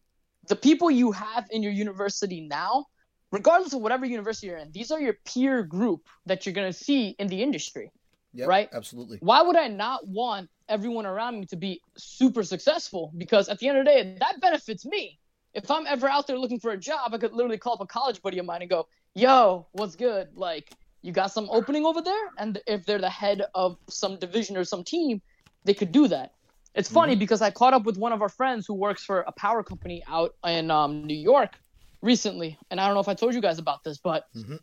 [0.48, 2.86] the people you have in your university now,
[3.32, 7.10] regardless of whatever university you're in, these are your peer group that you're gonna see
[7.20, 7.92] in the industry
[8.34, 8.70] Yep, Right?
[8.72, 9.18] Absolutely.
[9.20, 13.12] why would I not want everyone around me to be super successful?
[13.18, 15.20] Because at the end of the day, that benefits me.
[15.54, 17.86] If I'm ever out there looking for a job, I could literally call up a
[17.86, 20.30] college buddy of mine and go, "Yo, what's good?
[20.34, 24.56] Like, you got some opening over there?" And if they're the head of some division
[24.56, 25.22] or some team,
[25.66, 26.32] they could do that.
[26.74, 29.32] It's funny because I caught up with one of our friends who works for a
[29.34, 31.58] power company out in um, New York
[32.02, 34.60] recently, and I don't know if I told you guys about this, but Mhm.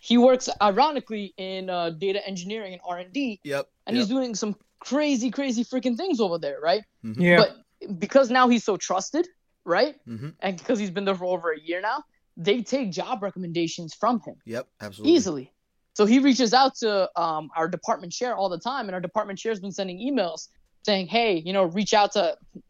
[0.00, 3.68] he works ironically in uh, data engineering and R and D, Yep.
[3.86, 4.00] and yep.
[4.02, 6.82] he's doing some crazy, crazy freaking things over there, right?
[7.02, 7.36] Yeah.
[7.36, 9.26] But because now he's so trusted,
[9.64, 9.94] right?
[10.06, 10.34] Mhm.
[10.40, 12.02] And because he's been there for over a year now,
[12.36, 14.68] they take job recommendations from him Yep.
[14.80, 15.12] Absolutely.
[15.14, 15.52] easily.
[15.94, 19.38] So he reaches out to um, our department chair all the time, and our department
[19.38, 20.48] chair's been sending emails
[20.88, 22.22] saying, "Hey, you know, reach out to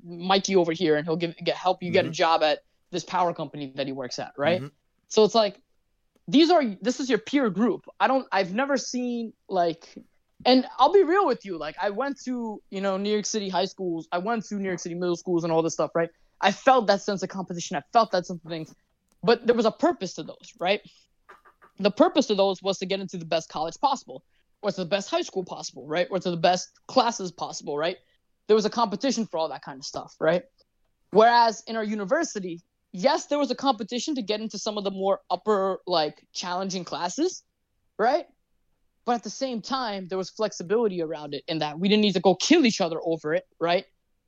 [0.03, 2.21] Mikey over here, and he'll give get help you get a Mhm.
[2.23, 2.57] job at
[2.95, 4.73] this power company that he works at, right?" Mhm.
[5.15, 5.55] So it's like
[6.37, 7.83] these are this is your peer group.
[8.03, 9.83] I don't I've never seen like
[10.51, 12.35] and I'll be real with you, like I went to,
[12.71, 15.43] you know, New York City high schools, I went to New York City middle schools
[15.45, 16.11] and all this stuff, right?
[16.41, 17.77] I felt that sense of competition.
[17.77, 18.73] I felt that sense of things.
[19.23, 20.81] But there was a purpose to those, right?
[21.81, 24.23] The purpose of those was to get into the best college possible,
[24.63, 26.07] or to the best high school possible, right?
[26.11, 27.97] Or to the best classes possible, right?
[28.49, 30.43] There was a competition for all that kind of stuff, right?
[31.11, 32.61] Whereas in our university,
[32.93, 36.85] yes, there was a competition to get into some of the more upper, like challenging
[36.85, 37.43] classes,
[37.99, 38.27] right?
[39.05, 42.13] But at the same time, there was flexibility around it in that we didn't need
[42.15, 43.87] to go kill each other over it, right?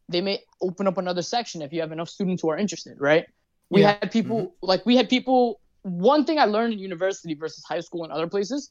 [0.08, 3.26] They may open up another section if you have enough students who are interested, right?
[3.68, 3.98] We Yeah.
[4.00, 4.66] had people mm-hmm.
[4.66, 5.60] like we had people.
[5.82, 8.70] One thing I learned in university versus high school and other places,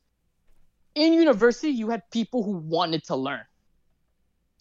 [0.96, 3.46] in university you had people who wanted to learn.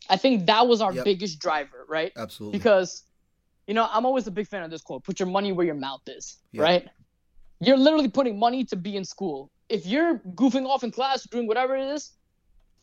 [0.08, 1.04] I think that was our Yep.
[1.04, 2.12] biggest driver, right?
[2.16, 2.58] Absolutely.
[2.58, 3.02] because
[3.66, 5.74] you know i'm always a big fan of this quote put your money where your
[5.74, 6.62] mouth is Yeah.
[6.62, 6.88] right
[7.60, 11.46] you're literally putting money to be in school if you're goofing off in class doing
[11.46, 12.12] whatever it is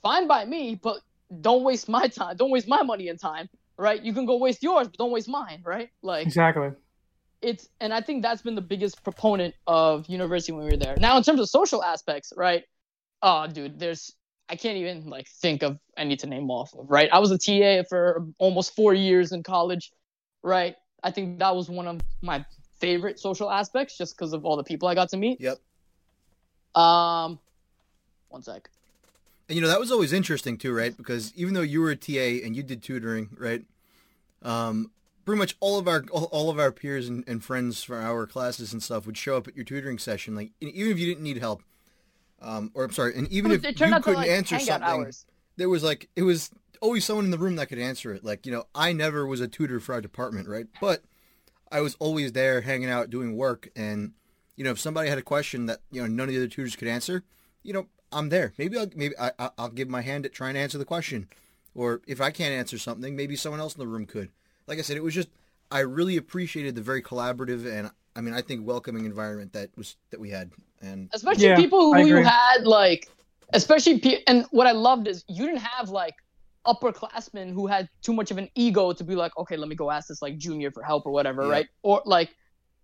[0.03, 0.97] fine by me but
[1.41, 4.61] don't waste my time don't waste my money and time right you can go waste
[4.61, 6.69] yours but don't waste mine right like Exactly.
[7.41, 10.95] it's and i think that's been the biggest proponent of university when we were there
[10.99, 12.63] now in terms of social aspects right
[13.23, 14.13] oh dude there's
[14.49, 17.37] i can't even like think of any to name off of right i was a
[17.37, 19.91] ta for almost four years in college
[20.43, 22.43] right i think that was one of my
[22.79, 25.57] favorite social aspects just because of all the people i got to meet Yep.
[26.75, 27.39] um
[28.29, 28.69] one sec
[29.47, 30.95] And you know that was always interesting too, right?
[30.95, 33.63] Because even though you were a TA and you did tutoring, right?
[34.41, 34.91] Um,
[35.23, 38.25] pretty much all of our all, all of our peers and, and friends for our
[38.27, 41.23] classes and stuff would show up at your tutoring session, like even if you didn't
[41.23, 41.63] need help,
[42.41, 44.89] um, or I'm sorry, and even if you turned out to couldn't like answer something,
[45.05, 45.25] hours
[45.57, 48.23] there was like it was always someone in the room that could answer it.
[48.23, 50.67] Like you know, I never was a tutor for our department, right?
[50.81, 51.03] But
[51.71, 54.11] I was always there, hanging out, doing work, and
[54.55, 56.75] you know, if somebody had a question that you know none of the other tutors
[56.75, 57.23] could answer,
[57.63, 58.53] you know, I'm there.
[58.57, 61.27] Maybe I'll maybe I- I'll give my hand at trying to answer the question,
[61.73, 64.29] or if I can't answer something, maybe someone else in the room could.
[64.67, 65.29] Like I said, it was just
[65.71, 69.97] I really appreciated the very collaborative and I mean I think welcoming environment that was
[70.11, 70.51] that we had,
[70.81, 73.09] and especially Yeah, people who you had like
[73.53, 76.15] especially pe- and what i loved is you didn't have like
[76.65, 79.91] upperclassmen who had too much of an ego to be like okay let me go
[79.91, 81.49] ask this like junior for help or whatever Yeah.
[81.49, 82.35] right or like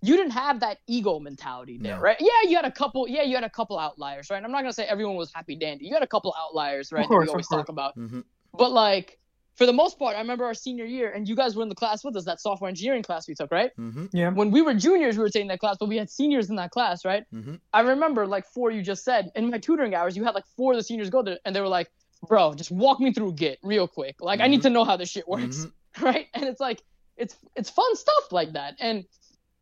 [0.04, 2.02] you didn't have that ego mentality there No.
[2.02, 4.62] right yeah you had a couple yeah you had a couple outliers right i'm not
[4.62, 7.30] gonna say everyone was happy dandy you had a couple outliers right course, that we
[7.32, 7.62] always course.
[7.62, 8.24] talk about mhm.
[8.54, 9.18] but like
[9.56, 11.76] for the most part i remember our senior year and you guys were in the
[11.76, 14.10] class with us that software engineering class we took right Mhm.
[14.14, 14.30] Yeah.
[14.30, 16.72] when we were juniors, we were taking that class, but we had seniors in that
[16.72, 17.24] class, right?
[17.34, 17.60] Mhm.
[17.74, 20.74] I remember like four you just said in my tutoring hours, you had like four
[20.74, 21.90] of the seniors go there, and they were like,
[22.28, 24.16] "Bro, just walk me through Git real quick.
[24.22, 24.64] Like I need Mhm.
[24.64, 25.72] to know how this shit works, Mhm.
[26.02, 26.82] right?" And it's like
[27.18, 29.06] it's it's fun stuff like that, and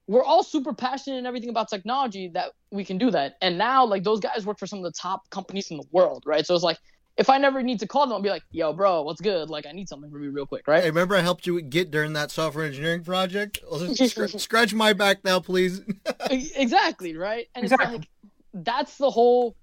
[0.07, 3.35] we're all super passionate and everything about technology that we can do that.
[3.41, 6.23] And now like those guys work for some of the top companies in the world,
[6.25, 6.45] right?
[6.45, 6.79] So it's like
[7.19, 9.49] if I never need to call them, I'll be like, "Yo, bro, what's good?
[9.49, 11.91] Like I need something from you real quick, right?" Hey, remember I helped you get
[11.91, 13.59] during that software engineering project?
[13.93, 15.81] Scr- scratch my back now, please.
[16.31, 17.85] Exactly right and Exactly.
[17.97, 18.07] it's
[18.53, 19.55] like that's the whole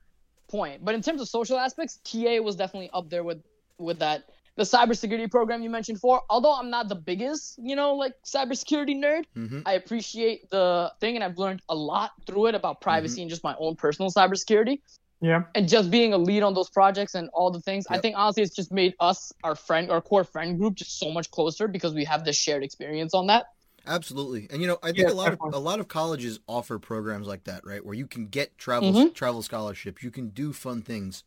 [0.48, 3.42] point but in terms of social aspects ta was definitely up there with
[3.78, 4.24] with that
[4.56, 6.22] the cybersecurity program you mentioned Four.
[6.30, 11.14] Although I'm not the biggest, you know, like cybersecurity nerd, hmm I appreciate the thing,
[11.14, 13.22] and I've learned a lot through it about privacy Mm-hmm.
[13.22, 14.80] and just my own personal cybersecurity
[15.20, 15.44] Yeah.
[15.54, 17.86] and just being a lead on those projects and all the things.
[17.90, 21.10] I think honestly, it's just made us, our friend, our core friend group, just so
[21.10, 23.46] much closer because we have this shared experience on that.
[23.88, 26.78] Absolutely, and you know, I think Yeah, a lot of a lot of colleges offer
[26.78, 27.84] programs like that, right?
[27.84, 29.14] Where you can get travel Mhm.
[29.14, 31.22] travel scholarships, you can do fun things,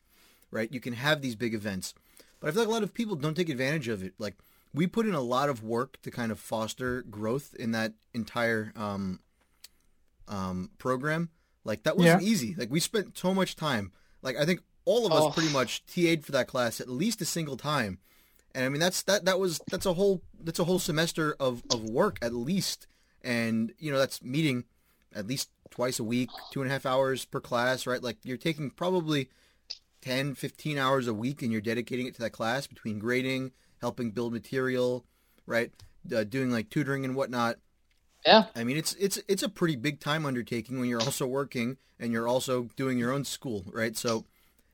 [0.52, 0.72] right?
[0.72, 1.94] You can have these big events,
[2.40, 4.14] but I feel like a lot of people don't take advantage of it.
[4.20, 4.36] Like
[4.74, 8.74] we put in a lot of work to kind of foster growth in that entire
[8.76, 9.22] um,
[10.28, 11.30] um, program.
[11.70, 12.56] Like that wasn't easy.
[12.58, 13.92] Like we spent so much time.
[14.24, 15.30] Like I think all of us Oh.
[15.32, 18.00] pretty much TA'd for that class at least a single time.
[18.56, 21.62] And I mean that's that that was that's a whole that's a whole semester of,
[21.72, 22.88] of work at least.
[23.22, 24.64] And you know, that's meeting
[25.14, 28.02] at least twice a week, two and a half hours per class, right?
[28.02, 29.30] Like you're taking probably
[30.02, 33.52] 10, 15 hours a week and you're dedicating it to that class between grading,
[33.82, 35.06] helping build material,
[35.46, 35.72] right?
[36.16, 37.58] Uh, doing like tutoring and whatnot.
[38.26, 38.46] Yeah.
[38.56, 42.12] I mean, it's it's it's a pretty big time undertaking when you're also working and
[42.12, 43.96] you're also doing your own school, right?
[43.96, 44.26] So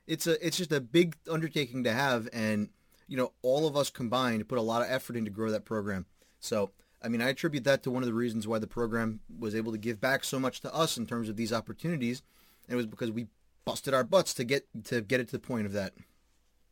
[0.08, 2.70] it's a it's just a big undertaking to have, and
[3.08, 6.06] you know, all of us combined put a lot of effort into grow that program.
[6.40, 9.54] So I mean, I attribute that to one of the reasons why the program was
[9.54, 12.24] able to give back so much to us in terms of these opportunities,
[12.68, 13.28] and it was because we
[13.64, 15.94] busted our butts to get to get it to the point of that.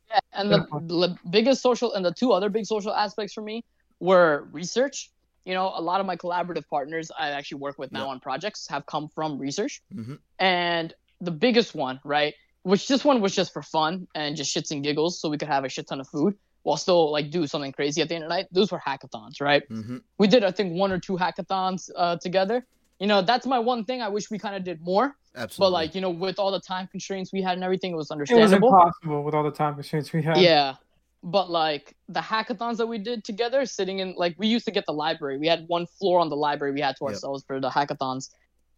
[0.10, 3.64] Yeah, and the, the biggest social and the two other big social aspects for me
[4.00, 5.12] were research.
[5.45, 8.12] You know, a lot of my collaborative partners I actually work with now Yeah.
[8.12, 9.82] on projects have come from research.
[9.93, 10.19] Mhm.
[10.39, 14.71] And the biggest one, right, which this one was just for fun and just shits
[14.71, 17.45] and giggles so we could have a shit ton of food while still like do
[17.45, 18.47] something crazy at the end of the night.
[18.51, 19.63] Those were hackathons, right?
[19.67, 22.65] hmm We did I think one or two hackathons uh, together.
[22.99, 25.17] You know, that's my one thing I wish we kind of did more.
[25.36, 25.65] Absolutely.
[25.65, 28.12] But like, you know, with all the time constraints we had and everything, it was
[28.12, 28.41] understandable.
[28.41, 28.79] It was understandable.
[28.79, 30.38] impossible with all the time constraints we had.
[30.38, 30.75] Yeah.
[31.24, 34.86] But like the hackathons that we did together, sitting in like we used to get
[34.86, 35.38] the library.
[35.38, 37.10] We had one floor on the library we had to Yep.
[37.14, 38.30] ourselves for the hackathons.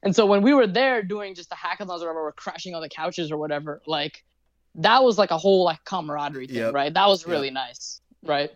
[0.03, 2.81] And so when we were there doing just the hackathons or whatever, we're crashing on
[2.81, 4.23] the couches or whatever, like
[4.75, 6.73] that was like a whole like camaraderie thing, Yep.
[6.73, 6.93] right?
[6.93, 8.51] That was really nice, right?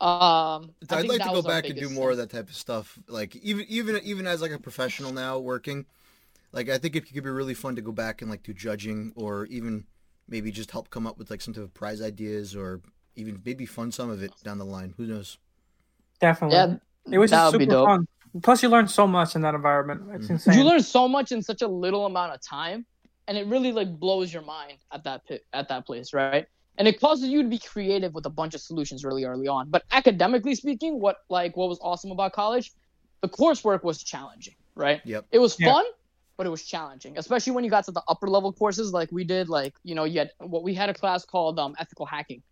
[0.00, 2.98] Um, I'd like to go back and do more of that type of stuff.
[3.08, 5.86] Like even even even as like a professional now working,
[6.52, 9.12] like I think it could be really fun to go back and like do judging
[9.16, 9.86] or even
[10.28, 12.80] maybe just help come up with like some type of prize ideas or
[13.16, 14.94] even maybe fund some of it down the line.
[14.96, 15.38] Who knows?
[16.20, 16.56] Definitely.
[16.56, 16.76] Yeah,
[17.10, 17.86] it was just would be super dope.
[17.88, 18.08] fun.
[18.42, 20.02] Plus, you learn so much in that environment.
[20.14, 20.30] It's Mhm.
[20.30, 20.58] insane.
[20.58, 22.84] You learn so much in such a little amount of time,
[23.28, 26.46] and it really like blows your mind at that pi- at that place, right?
[26.78, 29.70] And it causes you to be creative with a bunch of solutions really early on.
[29.70, 32.72] But academically speaking, what like what was awesome about college,
[33.22, 35.00] the coursework was challenging, right?
[35.06, 35.26] Yep.
[35.32, 35.72] It was Yeah.
[35.72, 35.86] fun,
[36.36, 39.24] but it was challenging, especially when you got to the upper level courses like we
[39.24, 39.48] did.
[39.48, 42.42] Like you know, you had what we had a class called um, ethical hacking,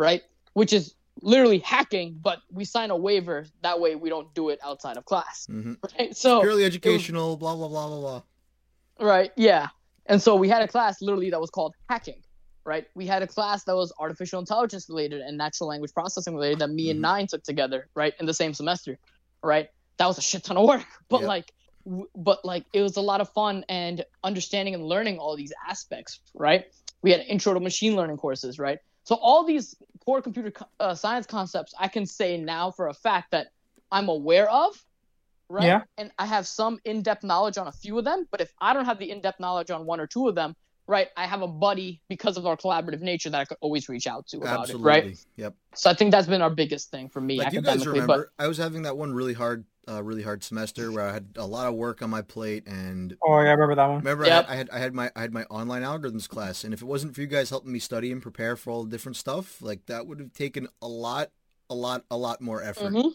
[0.00, 0.22] right?
[0.54, 4.58] Which is literally hacking, but we sign a waiver that way we don't do it
[4.64, 6.16] outside of class, hmm right?
[6.16, 7.36] So Purely educational.
[7.36, 8.22] Blah blah blah blah blah.
[9.06, 9.30] Right.
[9.36, 9.68] Yeah.
[10.06, 12.22] And so we had a class literally that was called hacking.
[12.64, 12.86] Right.
[12.94, 16.68] We had a class that was artificial intelligence related and natural language processing related that
[16.70, 17.02] me and Mhm.
[17.02, 17.88] Nine took together.
[17.94, 18.12] Right.
[18.20, 18.98] In the same semester.
[19.42, 19.68] Right.
[19.98, 20.84] That was a shit ton of work.
[21.08, 21.28] But Yep.
[21.28, 21.52] like,
[21.86, 25.52] w- but like it was a lot of fun and understanding and learning all these
[25.68, 26.20] aspects.
[26.34, 26.64] Right.
[27.02, 28.58] We had intro to machine learning courses.
[28.58, 28.78] Right.
[29.10, 32.94] So all these core computer co- uh, science concepts, I can say now for a
[32.94, 33.48] fact that
[33.90, 34.80] I'm aware of.
[35.48, 35.66] Right.
[35.66, 35.80] Yeah.
[35.98, 38.84] And I have some in-depth knowledge on a few of them, but if I don't
[38.84, 40.54] have the in-depth knowledge on one or two of them,
[40.86, 44.06] right, I have a buddy because of our collaborative nature that I could always reach
[44.06, 44.92] out to about Absolutely.
[44.92, 45.26] it, right?
[45.38, 45.54] Yep.
[45.74, 48.00] So I think that's been our biggest thing for me Like you guys academically.
[48.02, 51.26] remember, I was having that one really hard, uh, really hard semester where I had
[51.36, 53.98] a lot of work on my plate and Oh, yeah, I remember that one.
[53.98, 54.46] Remember, Yep.
[54.48, 56.82] I, had, I had I had my I had my online algorithms class, and if
[56.82, 59.60] it wasn't for you guys helping me study and prepare for all the different stuff,
[59.60, 61.30] like that would have taken a lot,
[61.68, 62.92] a lot, a lot more effort.
[62.92, 63.12] Mhm.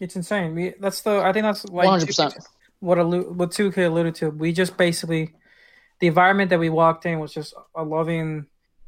[0.00, 0.54] It's insane.
[0.54, 1.20] We, that's the.
[1.22, 2.36] I think that's like 100%.
[2.80, 4.30] what allu- what Tuka alluded to.
[4.30, 5.32] We just basically
[6.00, 8.46] the environment that we walked in was just a loving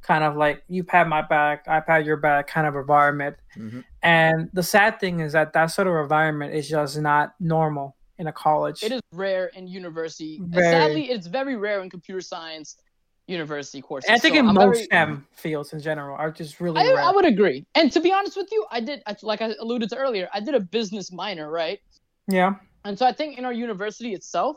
[0.09, 3.37] kind of like you pat my back, I pat your back kind of environment.
[3.57, 3.85] Mhm.
[4.03, 8.27] And the sad thing is that that sort of environment is just not normal in
[8.27, 8.83] a college.
[8.83, 10.41] It is rare in university.
[10.43, 10.65] Very.
[10.73, 12.77] Sadly, it's very rare in computer science
[13.27, 14.09] university courses.
[14.09, 16.81] And I think So in I'm most very- STEM fields in general are just really
[16.81, 17.03] I, rare.
[17.03, 17.67] I would agree.
[17.75, 20.55] And to be honest with you, I did, like I alluded to earlier, I did
[20.55, 21.81] a business minor, right?
[22.27, 22.55] yeah.
[22.87, 24.57] And so I think in our university itself,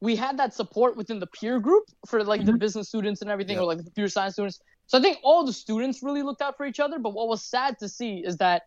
[0.00, 2.58] we had that support within the peer group for like the Mhm.
[2.58, 3.62] business students and everything, Yep.
[3.62, 4.58] or like the computer science students.
[4.88, 6.98] So I think all the students really looked out for each other.
[6.98, 8.62] But what was sad to see is that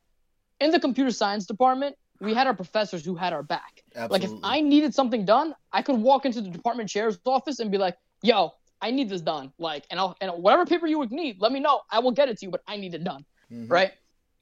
[0.59, 3.83] in the computer science department, we had our professors who had our back.
[4.11, 7.71] Like if I needed something done, I could walk into the department chair's office and
[7.71, 11.11] be like, "Yo, I need this done." Like, and I'll and whatever paper you would
[11.11, 11.81] need, let me know.
[11.89, 13.25] I will get it to you, but I need it done.
[13.51, 13.69] Mhm.
[13.69, 13.91] right?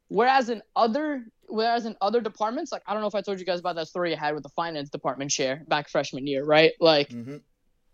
[0.10, 3.46] Whereas in other whereas in other departments, like I don't know if I told you
[3.46, 6.74] guys about that story I had with the finance department chair back freshman year, right?
[6.80, 7.38] Like hmm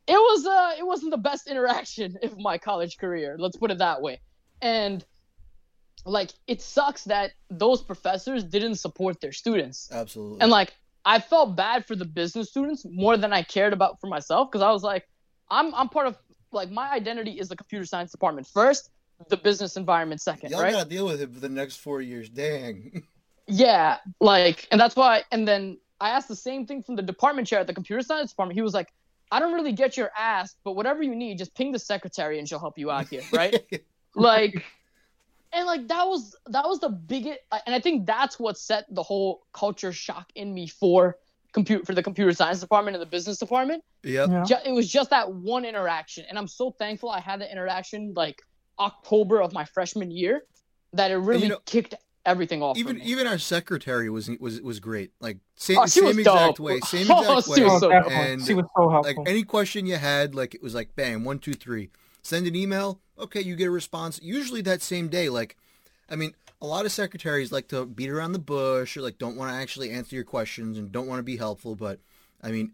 [0.07, 3.77] it was uh it wasn't the best interaction of my college career let's put it
[3.79, 4.19] that way
[4.61, 5.05] and
[6.05, 10.39] like it sucks that those professors didn't support their students Absolutely.
[10.41, 14.07] and like i felt bad for the business students more than i cared about for
[14.07, 15.07] myself because i was like
[15.49, 16.15] i'm i'm part of
[16.51, 18.89] like my identity is the computer science department first
[19.29, 22.29] the business environment second Y'all right gotta deal with it for the next four years.
[22.29, 23.03] Dang.
[23.47, 25.23] yeah, like, and that's why.
[25.31, 28.31] And then I asked the same thing from the department chair at the computer science
[28.31, 28.57] department.
[28.57, 28.89] He was like,
[29.31, 32.47] "I don't really get your ask, but whatever you need, just ping the secretary and
[32.47, 33.63] she'll help you out here, right?"
[34.15, 34.63] like,
[35.53, 39.03] and like that was that was the biggest, and I think that's what set the
[39.03, 41.17] whole culture shock in me for
[41.53, 43.83] compute for the computer science department and the business department.
[44.03, 44.29] yep.
[44.29, 44.43] Yeah.
[44.43, 48.13] Ju- it was just that one interaction, and I'm so thankful I had that interaction
[48.15, 48.41] like
[48.77, 50.43] October of my freshman year
[50.93, 51.93] that it really know, kicked
[52.25, 52.77] everything off.
[52.77, 53.03] Even me.
[53.05, 55.11] even our secretary was was was great.
[55.19, 56.59] Like same Oh, same was exact dope.
[56.59, 56.79] way.
[56.85, 57.69] Same Oh, exact she way.
[57.69, 58.03] was so Oh, dope.
[58.03, 58.31] definitely.
[58.33, 59.23] And she was so helpful.
[59.23, 61.89] like any question you had, like it was like bam, one, two, three.
[62.21, 62.99] Send an email.
[63.19, 64.19] Okay, you get a response.
[64.21, 65.29] Usually that same day.
[65.29, 65.55] Like,
[66.09, 69.37] I mean, a lot of secretaries like to beat around the bush or like don't
[69.37, 71.75] want to actually answer your questions and don't want to be helpful.
[71.75, 71.99] But
[72.41, 72.73] I mean,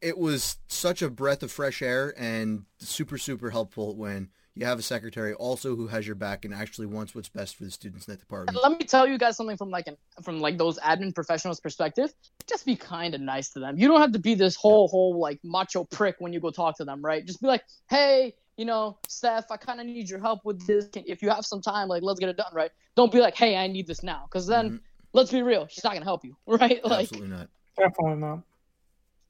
[0.00, 4.28] it was such a breath of fresh air and super super helpful when
[4.60, 7.64] you have a secretary also who has your back and actually wants what's best for
[7.64, 8.58] the students in that department.
[8.62, 12.12] let me tell you guys something from like an from like those admin professionals perspective
[12.46, 15.18] just be kind and nice to them you don't have to be this whole whole
[15.18, 18.66] like macho prick when you go talk to them right just be like hey you
[18.66, 21.88] know steph i kind of need your help with this if you have some time
[21.88, 24.46] like let's get it done right don't be like hey i need this now because
[24.46, 24.80] then Mhm.
[25.14, 27.48] let's be real she's not gonna help you right like Absolutely not.
[27.78, 28.40] Definitely not.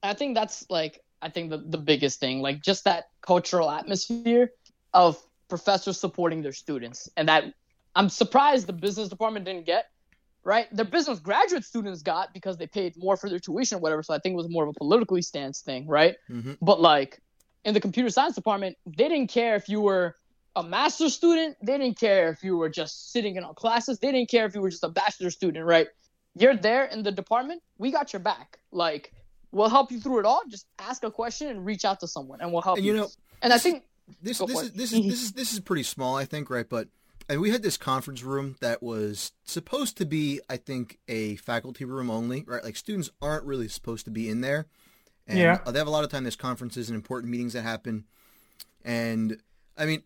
[0.03, 4.49] I think that's like I think the, the biggest thing, like just that cultural atmosphere
[4.93, 5.17] of
[5.49, 7.09] professors supporting their students.
[7.17, 7.53] And that
[7.95, 9.85] I'm surprised the business department didn't get,
[10.43, 10.67] right?
[10.75, 14.03] Their business graduate students got because they paid more for their tuition or whatever.
[14.03, 16.15] So I think it was more of a politically stance thing, right?
[16.27, 17.19] hmm But like
[17.65, 20.15] in the computer science department, they didn't care if you were
[20.55, 24.11] a master's student, they didn't care if you were just sitting in on classes, they
[24.11, 25.87] didn't care if you were just a bachelor student, right?
[26.35, 28.59] You're there in the department, we got your back.
[28.71, 29.13] Like
[29.51, 30.41] we'll help you through it all.
[30.49, 32.93] Just ask a question and reach out to someone and we'll help And you.
[32.93, 33.09] you know,
[33.41, 33.83] and I think
[34.21, 36.67] this Go this is this is this is this is pretty small, I think, right?
[36.67, 36.87] But
[37.29, 41.85] and we had this conference room that was supposed to be, I think, a faculty
[41.85, 42.63] room only, right?
[42.63, 44.65] Like students aren't really supposed to be in there.
[45.27, 45.59] And Yeah.
[45.65, 46.23] they have a lot of time.
[46.23, 48.05] There's conferences and important meetings that happen,
[48.83, 49.37] and
[49.77, 50.03] I mean,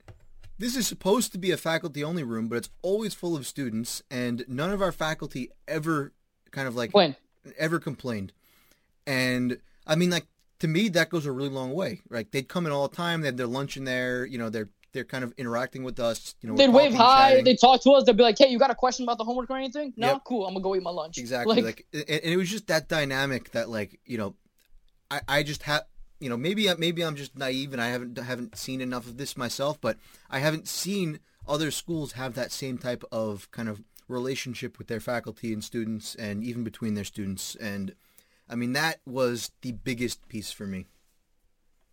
[0.58, 4.04] this is supposed to be a faculty only room, but it's always full of students,
[4.12, 6.14] and none of our faculty ever
[6.52, 7.16] kind of like when
[7.58, 8.34] ever complained.
[9.08, 10.28] And I mean, like
[10.60, 12.02] to me, that goes a really long way.
[12.10, 12.32] Right?
[12.32, 13.22] They'd come in all the time.
[13.22, 14.26] They had their lunch in there.
[14.26, 16.36] You know, they're they're kind of interacting with us.
[16.42, 18.72] You know, they'd wave hi, they'd talk to us, they'd be like, Hey, you got
[18.72, 19.94] a question about the homework or anything?
[19.98, 20.22] No, Yep.
[20.26, 21.18] cool, I'm gonna go eat my lunch.
[21.18, 21.62] exactly.
[21.62, 24.36] Like, and, and it was just that dynamic that, like, you know,
[25.12, 25.84] I I just have.
[26.22, 29.36] You know, maybe maybe I'm just naive and I haven't haven't seen enough of this
[29.36, 29.98] myself, but
[30.30, 35.02] I haven't seen other schools have that same type of kind of relationship with their
[35.02, 37.56] faculty and students, and even between their students.
[37.56, 37.96] And
[38.50, 40.86] I mean, that was the biggest piece for me.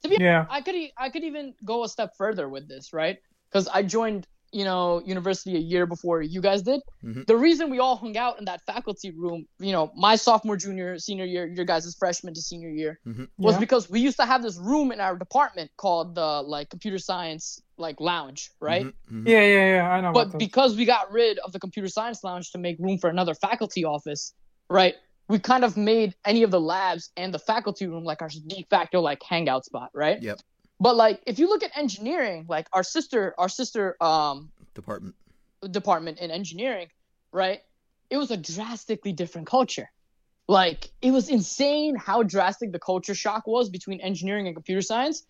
[0.03, 0.47] to be Yeah.
[0.51, 3.19] I could e- I could even go a step further with this, right?
[3.49, 6.81] Because I joined, you know, university a year before you guys did.
[7.05, 7.25] Mhm.
[7.29, 10.99] The reason we all hung out in that faculty room, you know, my sophomore, junior,
[10.99, 12.99] senior year, your guys' freshman to senior year,
[13.39, 13.61] was Yeah.
[13.61, 17.63] because we used to have this room in our department called the like computer science
[17.79, 18.87] like lounge, right?
[18.87, 19.29] Mhm, mhm.
[19.29, 19.89] Yeah, yeah, yeah.
[19.89, 20.13] I know.
[20.13, 23.35] But because we got rid of the computer science lounge to make room for another
[23.35, 24.35] faculty office,
[24.69, 24.97] right?
[25.29, 28.67] We kind of made any of the labs and the faculty room like our de
[28.69, 30.21] facto like hangout spot, right?
[30.21, 30.41] Yep.
[30.81, 35.15] But like if you look at engineering, like our sister our sister um Department.
[35.71, 36.89] department in engineering,
[37.33, 37.61] right?
[38.11, 39.89] It was a drastically different culture.
[40.49, 45.25] Like it was insane how drastic the culture shock was between engineering and computer science,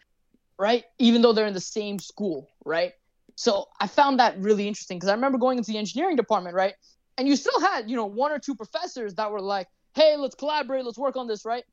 [0.58, 0.84] right?
[0.98, 2.92] Even though they're in the same school, right?
[3.36, 6.74] So I found that really interesting because I remember going into the engineering department, right?
[7.18, 10.34] And you still had, you know, one or two professors that were like, "Hey, let's
[10.34, 11.64] collaborate, let's work on this," right?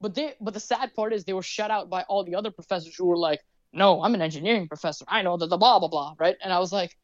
[0.00, 2.50] But they, but the sad part is they were shut out by all the other
[2.50, 3.40] professors who were like,
[3.72, 5.04] "No, I'm an engineering professor.
[5.08, 6.36] I know that the blah blah blah," right?
[6.42, 6.96] And I was like,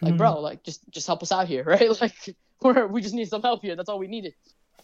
[0.00, 0.18] like Mhm.
[0.18, 2.14] bro like just just help us out here right like
[2.60, 4.34] we're, we just need some help here that's all we needed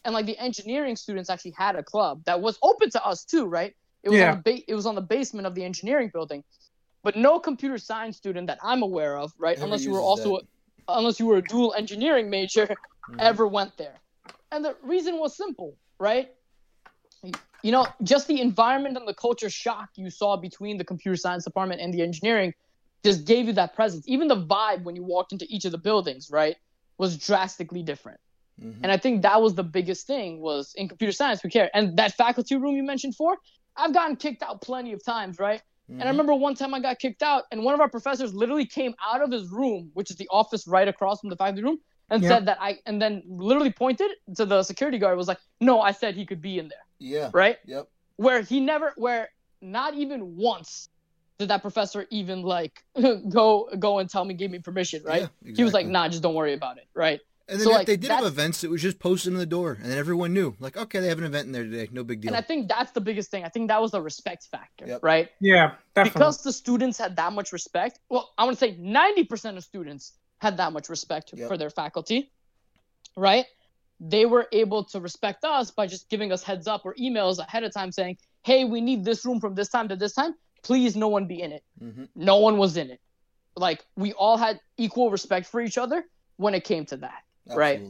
[0.05, 3.47] and like the engineering students actually had a club that was open to us too
[3.47, 3.75] right
[4.05, 4.31] it was Yeah.
[4.31, 6.45] on the ba- it was on the basement of the engineering building
[7.03, 10.37] but no computer science student that i'm aware of right Ever unless you were also
[10.37, 10.41] a,
[10.89, 12.67] unless you were a dual engineering major
[13.11, 13.17] Mhm.
[13.19, 14.01] ever went there
[14.53, 16.31] and the reason was simple right
[17.63, 21.45] you know just the environment and the culture shock you saw between the computer science
[21.45, 22.53] department and the engineering
[23.05, 24.05] just gave you that presence.
[24.09, 26.57] Even the vibe when you walked into each of the buildings, right,
[26.99, 28.19] was drastically different.
[28.61, 28.81] Mhm.
[28.83, 31.71] And I think that was the biggest thing was in computer science we care.
[31.75, 33.37] And that faculty room you mentioned for,
[33.77, 35.63] I've gotten kicked out plenty of times, right?
[35.89, 36.11] And I Mhm.
[36.11, 39.23] remember one time I got kicked out, and one of our professors literally came out
[39.23, 41.79] of his room, which is the office right across from the faculty room,
[42.11, 42.29] and Yeah.
[42.29, 45.93] said that I, and then literally pointed to the security guard, was like, "No, I
[45.93, 47.31] said he could be in there," Yeah.
[47.33, 47.59] right?
[47.67, 47.89] Yep.
[48.17, 49.29] Where he never, where
[49.61, 50.89] not even once
[51.39, 52.83] did that professor even like
[53.29, 55.29] go go and tell me, give me permission, right?
[55.45, 57.21] Yeah, He was like, "Nah, just don't worry about it," right?
[57.51, 59.47] And then So, if like, they did have events, it was just posted in the
[59.47, 60.55] door, and then everyone knew.
[60.61, 61.89] Like, okay, they have an event in there today.
[61.91, 62.29] No big deal.
[62.29, 63.43] And I think that's the biggest thing.
[63.43, 65.01] I think that was the respect factor, Yep.
[65.03, 65.31] right?
[65.41, 66.11] Yeah, definitely.
[66.19, 70.13] because the students had that much respect well i want to say 90% of students
[70.41, 71.49] had that much respect Yep.
[71.49, 72.31] for their faculty
[73.17, 73.47] right?
[74.01, 77.65] They were able to respect us by just giving us heads up or emails ahead
[77.65, 80.35] of time saying hey we need this room from this time to this time.
[80.63, 81.65] Please no one be in it.
[81.81, 83.01] Hmm no one was in it.
[83.57, 86.05] Like we all had equal respect for each other
[86.37, 87.81] when it came to that Right.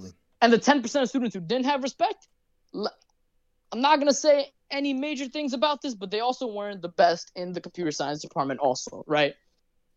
[0.40, 2.28] And the 10% of students who didn't have respect
[2.74, 6.88] I'm not going to say any major things about this but they also weren't the
[6.88, 9.34] best in the computer science department also right?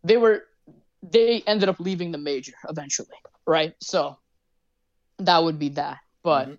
[0.04, 0.44] They were
[1.04, 3.08] they ended up leaving the major eventually
[3.48, 3.74] right?
[3.82, 4.18] So
[5.20, 6.58] that would be that but Mhm.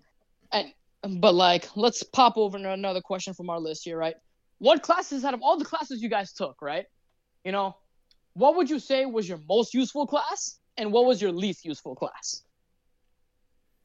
[0.51, 4.15] and but like let's pop over to another question from our list here right?
[4.59, 6.85] What classes out of all the classes you guys took right?
[7.43, 7.75] You know
[8.33, 11.95] what would you say was your most useful class and what was your least useful
[11.95, 12.43] class?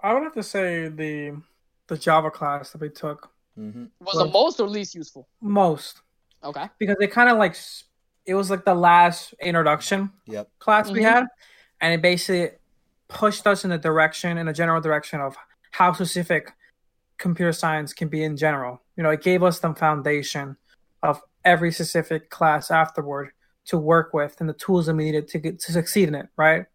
[0.03, 1.41] I would have to say the
[1.89, 5.29] the Java class that we took hmm was Well- the most or least useful?
[5.41, 6.03] most.
[6.45, 6.69] Okay.
[6.79, 7.85] Because it kind of like s-
[8.29, 10.49] it was like the last introduction Yep.
[10.59, 11.11] class we Mhm.
[11.13, 11.27] had,
[11.81, 12.51] and it basically
[13.09, 15.35] pushed us in the direction, in a general direction of
[15.71, 16.53] how specific
[17.17, 18.83] computer science can be in general.
[18.97, 20.57] You know, it gave us the foundation
[21.03, 23.31] of every specific class afterward
[23.65, 26.29] to work with and the tools that we needed to get to succeed in it.
[26.37, 26.67] Right?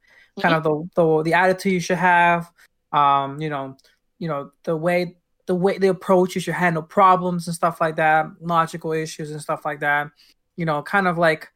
[0.41, 2.51] Kind of the, the the attitude you should have.
[2.91, 3.77] Um, you know,
[4.17, 7.97] you know the way the way the approach you should handle problems and stuff like
[7.97, 10.09] that, logical issues and stuff like that.
[10.55, 11.49] You know, kind of like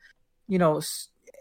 [0.48, 0.78] you know,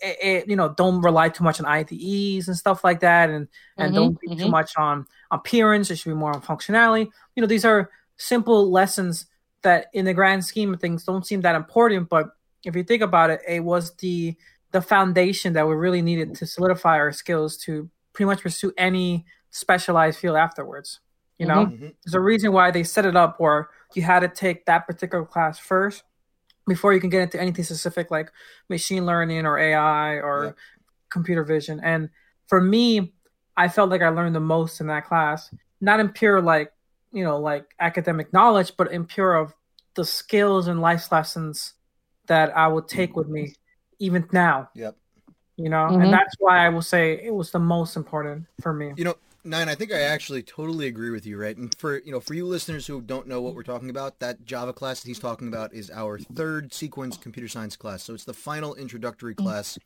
[0.03, 3.49] it, it, you know, don't rely too much on IDEs and stuff like that, and
[3.79, 4.51] and Mhm, don't be too mhm.
[4.51, 5.91] much on appearance.
[5.91, 7.09] It should be more on functionality.
[7.35, 9.27] You know, these are simple lessons
[9.63, 12.09] that, in the grand scheme of things, don't seem that important.
[12.09, 12.29] But
[12.65, 14.37] if you think about it, it was the
[14.73, 19.25] the foundation that we really needed to solidify our skills to pretty much pursue any
[19.51, 21.01] specialized field afterwards.
[21.39, 24.29] You know, hmm there's a reason why they set it up where you had to
[24.29, 26.03] take that particular class first
[26.67, 28.31] before you can get into anything specific like
[28.69, 30.57] machine learning or AI or Yep.
[31.11, 31.81] computer vision.
[31.83, 32.11] And
[32.49, 33.15] for me,
[33.57, 36.73] I felt like I learned the most in that class, not in pure like,
[37.13, 39.55] you know, like academic knowledge, but in pure of
[39.95, 41.75] the skills and life lessons
[42.27, 43.55] that I would take with me
[43.99, 44.97] even now, Yep.
[45.57, 45.87] you know?
[45.91, 46.03] Mhm.
[46.03, 48.93] And that's why I will say it was the most important for me.
[48.97, 49.15] You know,
[49.47, 51.57] Nine, I think I actually totally agree with you, right?
[51.57, 54.45] And for you know, for you listeners who don't know what we're talking about, that
[54.45, 58.03] Java class that he's talking about is our third sequence computer science class.
[58.03, 59.79] So it's the final introductory class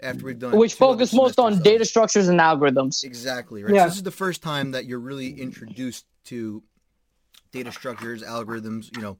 [0.00, 0.58] after we've done Mm.
[0.58, 3.74] which focus most on of- data structures and algorithms Exactly right.
[3.74, 3.84] Yeah.
[3.84, 6.62] So this is the first time that you're really introduced to
[7.52, 8.94] data structures, algorithms.
[8.94, 9.18] You know,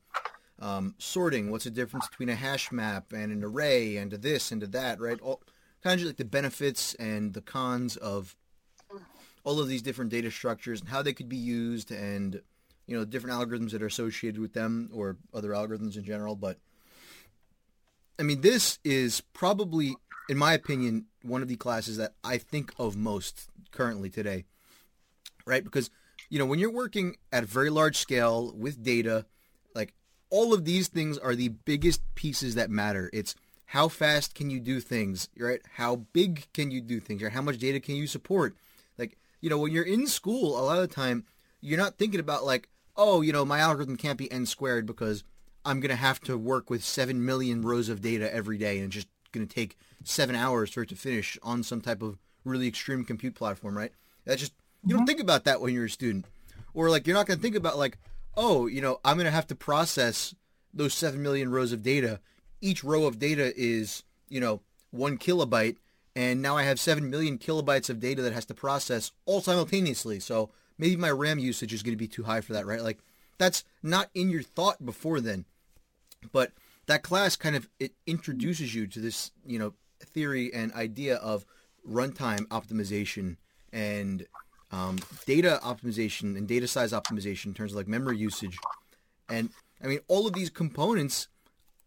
[0.59, 1.51] um, sorting.
[1.51, 4.67] What's the difference between a hash map and an array, and to this and to
[4.69, 5.19] that, right?
[5.23, 5.43] All
[5.83, 8.37] kind of like the benefits and the cons of
[9.47, 12.43] all of these different data structures and how they could be used, and
[12.87, 16.35] you know, different algorithms that are associated with them or other algorithms in general.
[16.35, 16.59] But
[18.19, 19.95] I mean, this is probably,
[20.29, 24.47] in my opinion, one of the classes that I think of most currently today,
[25.47, 25.63] right?
[25.63, 25.91] Because,
[26.29, 29.27] you know, when you're working at a very large scale with data,
[29.77, 29.95] like
[30.29, 33.11] all of these things are the biggest pieces that matter.
[33.13, 33.37] It's
[33.67, 35.61] how fast can you do things, right?
[35.75, 38.57] How big can you do things, or how much data can you support?
[39.41, 41.25] You know, when you're in school, a lot of the time,
[41.61, 45.25] you're not thinking about like, oh, you know, my algorithm can't be n squared because
[45.65, 48.87] I'm going to have to work with 7 million rows of data every day and
[48.87, 52.19] it's just going to take seven hours for it to finish on some type of
[52.45, 53.93] really extreme compute platform, right?
[54.25, 54.53] That just,
[54.85, 55.07] you don't mm-hmm.
[55.07, 56.27] think about that when you're a student.
[56.75, 57.99] Or like, you're not going to think about like,
[58.37, 60.35] oh, you know, I'm going to have to process
[60.73, 62.21] those 7 million rows of data.
[62.61, 64.61] Each row of data is, you know,
[64.91, 65.77] one kilobyte.
[66.17, 70.19] And now I have 7 million kilobytes of data that has to process all simultaneously.
[70.19, 72.83] So maybe my RAM usage is going to be too high for that, right?
[72.83, 72.99] Like,
[73.39, 75.45] that's not in your thought before then
[76.33, 76.53] but
[76.87, 81.45] that class kind of it introduces you to this you know theory and idea of
[81.89, 83.37] runtime optimization
[83.73, 84.27] and
[84.73, 88.59] um, data optimization and data size optimization in terms of like memory usage
[89.29, 89.51] and
[89.83, 91.29] i mean all of these components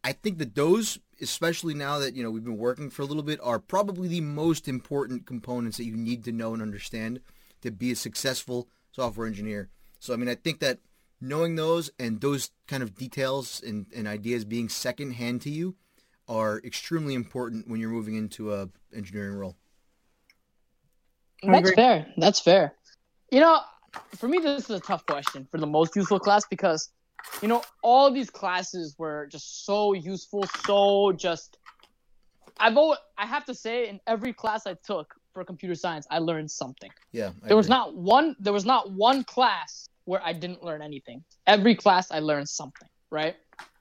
[0.03, 3.23] i think that those especially now that you know we've been working for a little
[3.23, 7.19] bit, are probably the most important components that you need to know and understand
[7.61, 9.69] to be a successful software engineer.
[9.99, 10.79] So I mean, I think that
[11.21, 15.75] knowing those and those kind of details and, and ideas being secondhand to you
[16.27, 19.55] are extremely important when you're moving into a engineering role.
[21.43, 22.07] That's fair.
[22.17, 22.75] That's fair.
[23.31, 23.59] You know,
[24.15, 26.89] for me, this is a tough question for the most useful class because,
[27.41, 31.57] you know, all these classes were just so useful, so just.
[32.61, 36.19] I've always, I have to say, in every class I took for computer science, I
[36.19, 36.89] learned something.
[37.13, 37.77] Yeah, I There was agree.
[37.77, 38.35] not one.
[38.39, 41.23] There was not one class where I didn't learn anything.
[41.47, 42.89] Every class I learned something.
[43.11, 43.35] Right.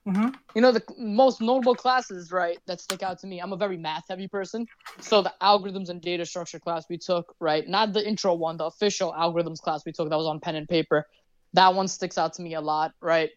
[0.09, 0.29] Mm-hmm.
[0.55, 3.41] You know, the most notable classes, right, that stick out to me.
[3.41, 4.67] I'm a very math heavy person.
[5.01, 8.65] So the algorithms and data structure class we took, right, not the intro one, the
[8.65, 11.07] official algorithms class we took that was on pen and paper.
[11.55, 13.31] That one sticks out to me a lot, right?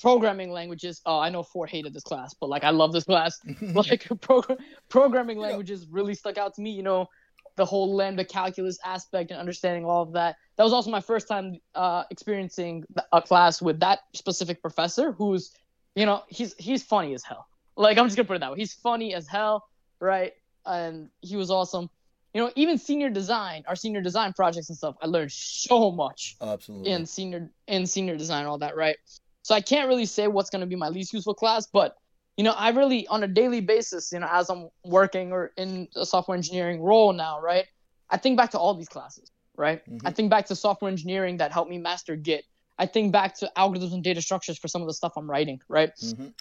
[0.00, 1.00] Programming languages.
[1.06, 3.38] Oh, I know Four hated this class, but like I love this class.
[3.60, 6.70] like progr- programming languages really stuck out to me.
[6.70, 7.08] You know,
[7.56, 10.36] the whole lambda calculus aspect and understanding all of that.
[10.56, 15.52] That was also my first time uh, experiencing a class with that specific professor, who's,
[15.94, 17.46] you know, he's he's funny as hell.
[17.76, 18.58] Like I'm just gonna put it that way.
[18.58, 19.64] He's funny as hell,
[20.00, 20.32] right?
[20.66, 21.88] And he was awesome.
[22.36, 26.36] You know, even senior design, our senior design projects and stuff, I learned so much
[26.42, 26.92] Absolutely.
[26.92, 28.96] in senior in senior design all that right
[29.42, 31.94] so i can't really say what's going to be my least useful class but
[32.36, 35.88] you know i really on a daily basis you know as i'm working or in
[35.96, 37.64] a software engineering role now right
[38.10, 40.00] i think back to all these classes right Mhm.
[40.04, 42.44] i think back to software engineering that helped me master git
[42.78, 45.58] i think back to algorithms and data structures for some of the stuff i'm writing
[45.68, 46.34] right Mhm.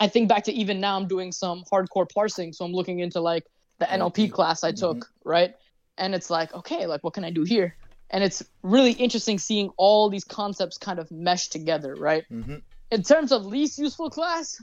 [0.00, 3.20] I think back to even now I'm doing some hardcore parsing, so I'm looking into
[3.20, 3.44] like
[3.82, 5.54] the NLP class I took, right?
[5.98, 7.76] And it's like, okay, like what can I do here?
[8.10, 12.24] And it's really interesting seeing all these concepts kind of mesh together, right?
[12.30, 12.62] Mhm.
[12.90, 14.60] In terms of least useful class,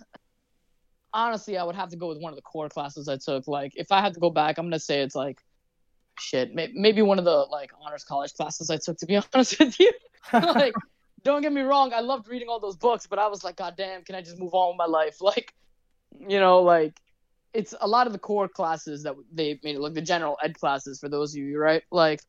[1.14, 3.48] honestly, I would have to go with one of the core classes I took.
[3.48, 5.40] Like if I had to go back, I'm gonna say it's like
[6.20, 8.98] shit, may- maybe one of the like honors college classes I took.
[9.00, 9.92] To be honest with you,
[10.34, 10.76] like
[11.24, 13.76] don't get me wrong, I loved reading all those books, but I was like, God
[13.76, 15.18] damn, can I just move on with my life?
[15.22, 15.54] Like,
[16.28, 17.00] you know, like
[17.54, 20.58] it's a lot of the core classes that they made it like the general ed
[20.60, 21.84] classes for those of you, right?
[21.92, 22.22] Like,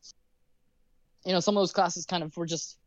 [1.24, 2.78] you know, some of those classes kind of were just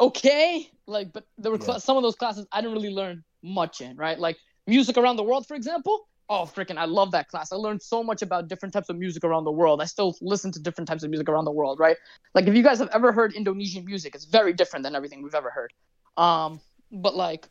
[0.00, 1.78] okay, like, but there were Yeah.
[1.78, 4.18] some of those classes I didn't really learn much in, right?
[4.18, 6.08] Like music around the world, for example.
[6.28, 6.76] Oh, freaking!
[6.76, 7.52] I love that class.
[7.52, 9.80] I learned so much about different types of music around the world.
[9.80, 11.96] I still listen to different types of music around the world, right?
[12.34, 15.36] Like if you guys have ever heard Indonesian music, it's very different than everything we've
[15.36, 15.72] ever heard.
[16.16, 16.60] Um,
[16.90, 17.48] but like,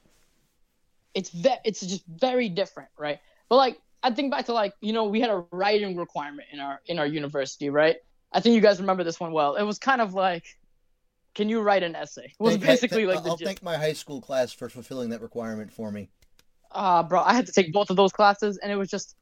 [1.13, 3.19] it's ve- it's just very different, right?
[3.49, 6.59] But like, I think back to like you know we had a writing requirement in
[6.59, 7.97] our in our university, right?
[8.31, 9.55] I think you guys remember this one well.
[9.55, 10.43] It was kind of like,
[11.35, 12.25] can you write an essay?
[12.25, 15.21] It was Thank- basically thank- like I'll thank my high school class for fulfilling that
[15.21, 16.09] requirement for me.
[16.71, 19.15] uh bro i had to take both of those classes and it was just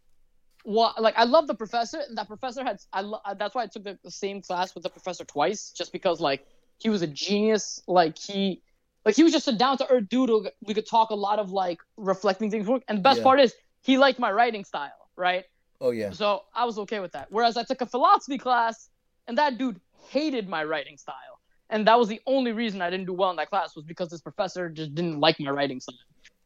[0.64, 3.68] what like i love the professor and that professor had i lo- that's why i
[3.68, 6.42] took the, the same class with the professor twice just because like
[6.80, 8.62] he was a genius like he
[9.06, 10.32] like he was just a down to earth dude
[10.68, 12.82] we could talk a lot of like reflecting things work.
[12.88, 13.24] and the best Yeah.
[13.30, 13.54] part is
[13.84, 15.46] he liked my writing style right
[15.80, 16.12] Oh yeah.
[16.12, 18.90] so i was okay with that whereas i took a philosophy class
[19.28, 19.80] and that dude
[20.10, 23.36] hated my writing style and that was the only reason i didn't do well in
[23.38, 25.96] that class was because this professor just didn't like my writing style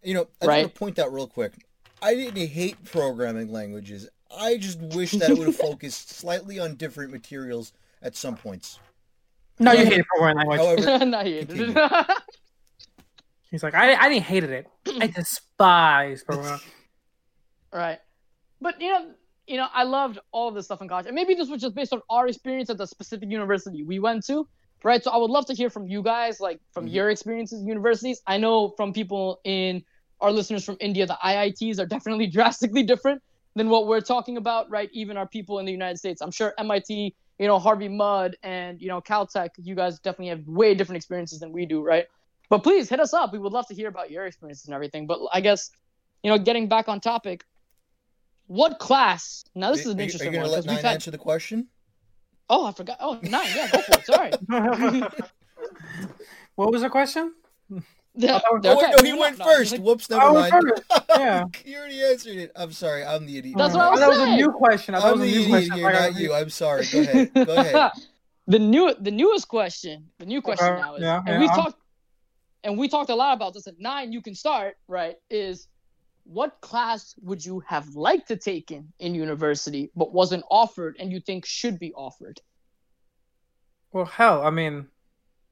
[0.04, 0.62] You know, I Right.
[0.64, 1.54] want to point out real quick.
[2.02, 4.08] I didn't hate programming languages.
[4.30, 7.74] I just wish that it would have focused slightly on different materials
[8.04, 8.80] at some points.
[9.60, 10.86] No, you However- hate programming language.
[10.86, 11.74] However, no, he hated Continue.
[11.76, 12.08] it.
[13.52, 14.68] He's like, I, I didn't hated it.
[15.02, 16.62] I despise programming.
[17.78, 18.00] Right.
[18.62, 19.12] But you know,
[19.48, 21.76] you know, I loved all of this stuff in college, and maybe this was just
[21.76, 24.48] based on our experience at the specific university we went to,
[24.84, 25.04] right?
[25.04, 26.94] So I would love to hear from you guys, like from Mhm.
[26.94, 28.22] your experiences in universities.
[28.28, 29.84] I know from people in
[30.22, 33.22] our listeners from India, the IITs are definitely drastically different
[33.56, 34.90] than what we're talking about, right?
[34.94, 36.22] Even our people in the United States.
[36.22, 40.48] I'm sure MIT, you know, Harvey Mudd, and you know, Caltech, you guys definitely have
[40.48, 42.06] way different experiences than we do, right?
[42.50, 43.34] But please hit us up.
[43.34, 45.06] We would love to hear about your experiences and everything.
[45.08, 45.70] But I guess,
[46.24, 47.44] you know, getting back on topic,
[48.48, 49.44] what class?
[49.56, 50.86] Now this is an are you- interesting Are you one let Nine had.
[50.86, 51.68] answer the question?
[52.50, 52.98] Oh, I forgot.
[53.00, 53.48] Oh, Nine.
[53.56, 54.06] Yeah, go for it.
[54.06, 54.32] Sorry.
[56.56, 57.34] what was the question?
[58.20, 58.94] Yeah, Oh, they're Oh, wait, okay.
[58.98, 59.74] no, he went no, first.
[59.74, 60.64] like- Whoops, oh, I never was mind.
[60.90, 61.04] first.
[61.18, 61.44] Yeah.
[61.66, 62.52] you already answered it.
[62.56, 63.04] I'm sorry.
[63.06, 63.56] I'm the idiot.
[63.58, 64.96] That's what I was thought that was a new question.
[64.96, 65.76] I I'm was the a new idiot question.
[65.78, 66.34] here, I got not you.
[66.34, 66.86] I'm sorry.
[66.92, 67.34] Go ahead.
[67.34, 67.92] Go ahead.
[68.48, 71.40] the new, the newest question, the new uh, question Okay, now is, yeah, and yeah,
[71.40, 71.80] we I'm- talked,
[72.64, 73.68] and we talked a lot about this.
[73.68, 74.76] At nine, you can start.
[74.88, 75.16] Right?
[75.30, 75.68] Is
[76.28, 81.12] what class would you have liked to take in in university but wasn't offered, and
[81.12, 82.42] you think should be offered?
[83.92, 84.88] Well, hell, I mean,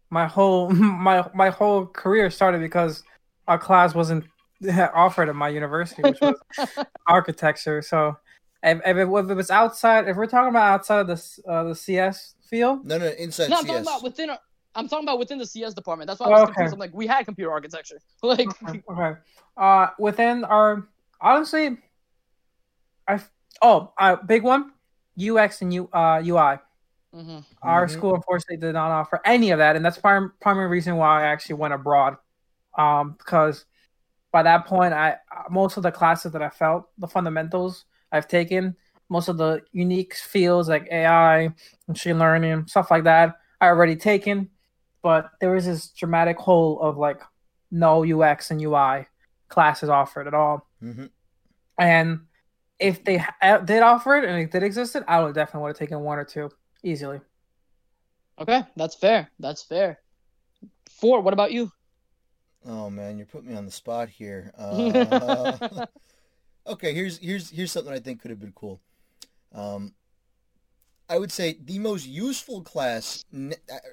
[0.10, 0.70] my whole
[1.08, 3.04] my my whole career started because
[3.48, 4.26] our class wasn't
[4.94, 6.36] offered at my university, which was
[7.08, 7.82] architecture.
[7.82, 8.18] So
[8.64, 11.64] if, if, it, if it was outside, if we're talking about outside of the uh,
[11.66, 13.68] the CS field, No, no, inside No, I'm CS.
[13.68, 14.30] talking about within.
[14.32, 14.40] Our,
[14.76, 16.08] I'm talking about within the CS department.
[16.08, 16.54] That's why I was Okay.
[16.54, 16.74] confused.
[16.74, 18.00] I'm like, we had computer architecture.
[18.24, 19.20] Like, okay, okay.
[19.56, 20.88] Uh, within our
[21.22, 21.78] honestly,
[23.08, 23.20] I
[23.62, 24.72] oh, uh, big one,
[25.16, 26.60] UX and U uh UI.
[27.14, 27.44] mhm.
[27.62, 27.92] Our Mhm.
[27.92, 31.28] school unfortunately did not offer any of that, and that's prim- primary reason why I
[31.28, 32.18] actually went abroad.
[32.78, 33.66] Um, because
[34.32, 35.18] by that point, I
[35.50, 38.76] most of the classes that I felt the fundamentals I've taken,
[39.10, 41.50] most of the unique fields like AI,
[41.88, 44.50] machine learning, stuff like that, I already taken.
[45.06, 47.22] But there was this dramatic hole of like
[47.70, 49.06] no UX and UI
[49.50, 50.68] classes offered at all.
[50.82, 51.12] Mhm.
[51.78, 52.22] And
[52.80, 55.78] if they ha- did offer it and it did exist, I would definitely would have
[55.78, 56.50] taken one or two
[56.82, 57.22] easily.
[58.40, 59.30] okay, that's fair.
[59.38, 60.00] That's fair.
[60.90, 61.22] Four.
[61.22, 61.72] What about you?
[62.66, 64.52] Oh man, you're putting me on the spot here.
[64.58, 65.86] Uh,
[66.68, 68.82] okay, here's here's here's something I think could have been cool.
[69.54, 69.94] Um,
[71.10, 73.24] I would say the most useful class,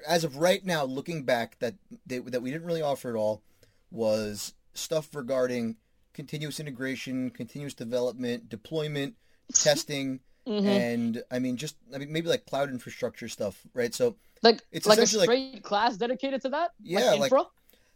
[0.07, 3.43] as of right now, looking back, that they, that we didn't really offer at all,
[3.91, 5.77] was stuff regarding
[6.13, 9.15] continuous integration, continuous development, deployment,
[9.53, 10.65] testing, Mhm.
[10.65, 13.93] and I mean just I mean maybe like cloud infrastructure stuff, right?
[13.93, 16.71] So Like, it's like a essentially like- straight class dedicated to that.
[16.81, 17.45] Yeah, like like- infra.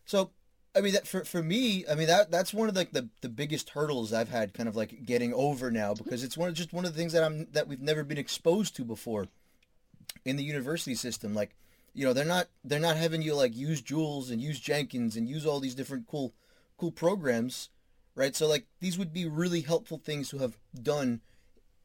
[0.05, 0.31] So,
[0.77, 3.29] I mean, that for for me, I mean that that's one of like the, the
[3.29, 6.71] biggest hurdles I've had, kind of like getting over now, because it's one of just
[6.71, 9.27] one of the things that I'm that we've never been exposed to before
[10.23, 11.33] in the university system.
[11.33, 11.55] Like,
[11.95, 15.27] you know, they're not they're not having you like use Jules and use Jenkins and
[15.27, 16.33] use all these different cool
[16.77, 17.69] cool programs,
[18.13, 18.35] right?
[18.35, 21.21] So like these would be really helpful things to have done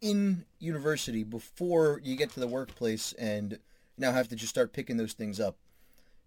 [0.02, 3.58] in university before you get to the workplace and
[3.96, 5.56] now have to just start picking those things up,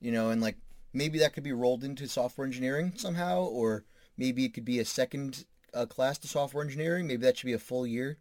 [0.01, 0.57] you know, and like
[0.95, 3.83] maybe that could be rolled into software engineering somehow, or
[4.17, 7.05] maybe it could be a second uh, class to software engineering.
[7.05, 8.17] Maybe that should be a full year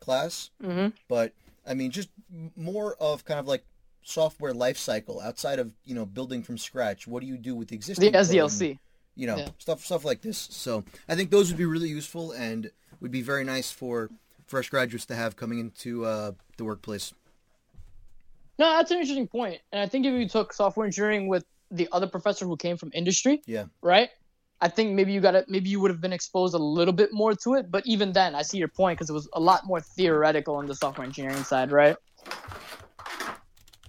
[0.00, 0.50] class.
[0.62, 0.88] Mm-hmm.
[1.08, 1.32] But
[1.66, 2.10] I mean, just
[2.56, 3.64] more of kind of like
[4.02, 7.06] software life cycle outside of you know building from scratch.
[7.08, 8.18] What do you do with existing The?
[8.18, 8.78] SDLC.
[9.16, 9.48] you know Yeah.
[9.58, 12.70] stuff stuff like this so i think those would be really useful and
[13.00, 14.10] would be very nice for
[14.46, 17.12] fresh graduates to have coming into uh, the workplace
[18.60, 19.60] No, that's an interesting point.
[19.72, 22.90] And I think if you took software engineering with the other professor who came from
[22.94, 23.66] industry, Yeah.
[23.82, 24.10] right?
[24.60, 27.12] I think maybe you got to maybe you would have been exposed a little bit
[27.12, 27.70] more to it.
[27.70, 30.66] But even then, I see your point because it was a lot more theoretical on
[30.66, 31.96] the software engineering side, right?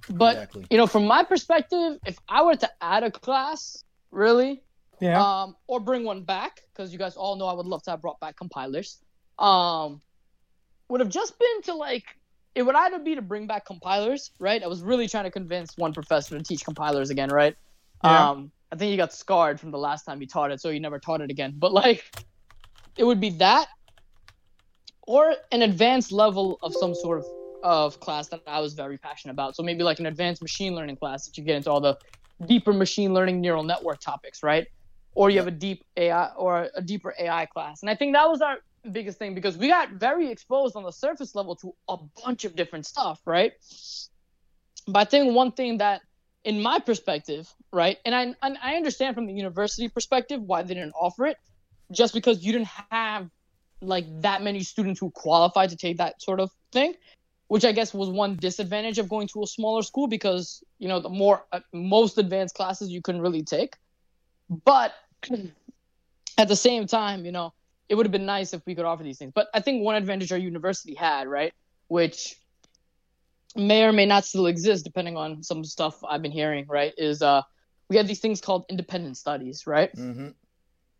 [0.09, 4.61] But exactly you know, from my perspective, if I were to add a class, really,
[4.99, 5.21] Yeah.
[5.21, 8.01] um, or bring one back, because you guys all know I would love to have
[8.01, 8.99] brought back compilers.
[9.37, 10.01] Um,
[10.89, 12.03] would have just been to like
[12.55, 14.61] it would either be to bring back compilers, right?
[14.61, 17.55] I was really trying to convince one professor to teach compilers again, right?
[18.03, 18.31] Yeah.
[18.31, 20.79] Um, I think he got scarred from the last time he taught it, so he
[20.79, 21.55] never taught it again.
[21.57, 22.03] But like,
[22.97, 23.67] it would be that,
[25.07, 27.27] or an advanced level of some sort of
[27.61, 29.55] of class that I was very passionate about.
[29.55, 31.97] So maybe like an advanced machine learning class that you get into all the
[32.45, 34.65] deeper machine learning neural network topics, right?
[35.13, 37.81] Or you have a deep AI or a deeper AI class.
[37.81, 38.57] And I think that was our
[38.89, 42.55] biggest thing because we got very exposed on the surface level to a bunch of
[42.55, 43.51] different stuff, right?
[44.87, 46.01] But I think one thing that
[46.49, 50.73] in my perspective, right, and I and I understand from the university perspective why they
[50.73, 51.37] didn't offer it,
[51.91, 53.29] just because you didn't have
[53.81, 56.93] like that many students who qualified to take that sort of thing
[57.49, 60.99] which I guess was one disadvantage of going to a smaller school because you know
[60.99, 63.75] the more uh, most advanced classes you couldn't really take.
[64.65, 64.93] But
[66.37, 67.53] at the same time, you know,
[67.89, 69.31] it would have been nice if we could offer these things.
[69.33, 71.51] But I think one advantage our university had, right,
[71.87, 72.35] which
[73.55, 77.21] may or may not still exist depending on some stuff I've been hearing, right, is
[77.21, 77.41] uh
[77.89, 79.89] we had these things called independent studies, right?
[79.95, 80.29] hmm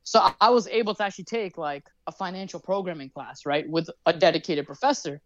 [0.04, 3.90] So I- I was able to actually take like a financial programming class, right, with
[4.06, 5.22] a dedicated professor,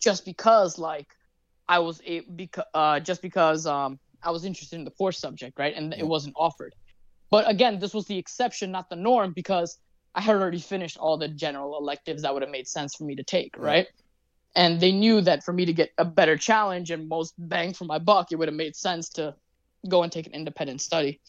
[0.00, 1.08] just because like
[1.68, 5.58] I was a because uh, just because um I was interested in the course subject,
[5.58, 6.74] right, and it wasn't offered.
[7.30, 9.78] But again, this was the exception, not the norm, because
[10.14, 13.16] I had already finished all the general electives that would have made sense for me
[13.16, 13.64] to take, Right.
[13.64, 13.86] right?
[14.56, 17.84] And they knew that for me to get a better challenge and most bang for
[17.84, 19.34] my buck, it would have made sense to
[19.88, 21.20] go and take an independent study.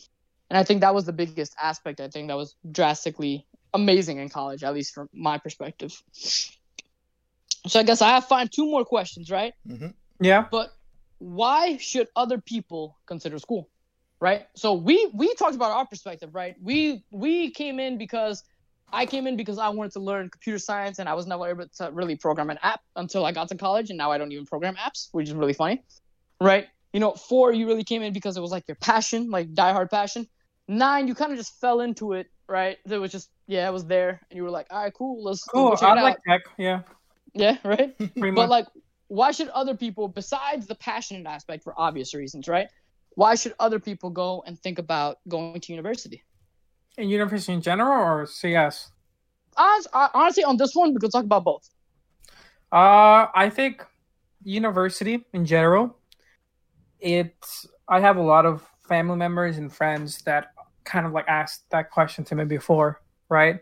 [0.50, 2.00] And I think that was the biggest aspect.
[2.00, 6.02] I think that was drastically amazing in college, at least from my perspective.
[7.68, 9.54] So I guess I have find two more questions, right?
[9.68, 9.88] hmm
[10.22, 10.46] yeah.
[10.52, 10.72] But
[11.20, 13.70] why should other people consider school?
[14.22, 14.48] Right?
[14.56, 16.56] So we we talked about our perspective, right?
[16.62, 18.44] We we came in because
[18.92, 21.68] I came in because I wanted to learn computer science and I was never able
[21.78, 24.46] to really program an app until I got to college and now I don't even
[24.46, 25.84] program apps, which is really funny.
[26.42, 26.68] Right?
[26.94, 29.90] You know, Four you really came in because it was like your passion, like diehard
[29.92, 30.28] passion.
[30.68, 32.78] Nine, you kind of just fell into it, right?
[32.90, 35.44] It was just yeah, it was there, and you were like, all right, cool, let's,
[35.44, 35.70] Cool.
[35.70, 36.20] let's I like out.
[36.28, 36.42] tech.
[36.58, 36.82] Yeah.
[37.34, 37.98] Yeah, right.
[37.98, 38.50] Pretty But much.
[38.50, 38.68] like,
[39.08, 42.68] why should other people, besides the passionate aspect for obvious reasons, right?
[43.16, 46.24] Why should other people go and think about going to university?
[47.00, 48.92] In university in general or CS?
[49.58, 51.70] Honest, honestly, on this one, we could talk about both.
[52.72, 53.84] Uh, I think
[54.44, 55.98] university in general.
[57.00, 60.48] It's I have a lot of family members and friends that
[60.84, 63.60] kind of like asked that question to me before, right?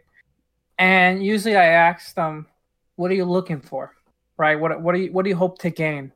[0.78, 2.48] And usually I ask them,
[2.96, 3.94] "What are you looking for?"
[4.38, 4.60] Right?
[4.60, 6.12] What what do you what do you hope to gain?